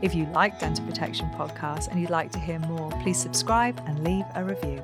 If 0.00 0.14
you 0.14 0.26
like 0.26 0.60
Dental 0.60 0.84
Protection 0.86 1.28
podcasts 1.30 1.88
and 1.88 2.00
you'd 2.00 2.10
like 2.10 2.30
to 2.32 2.38
hear 2.38 2.60
more, 2.60 2.90
please 3.02 3.18
subscribe 3.18 3.82
and 3.86 4.04
leave 4.04 4.24
a 4.36 4.44
review. 4.44 4.80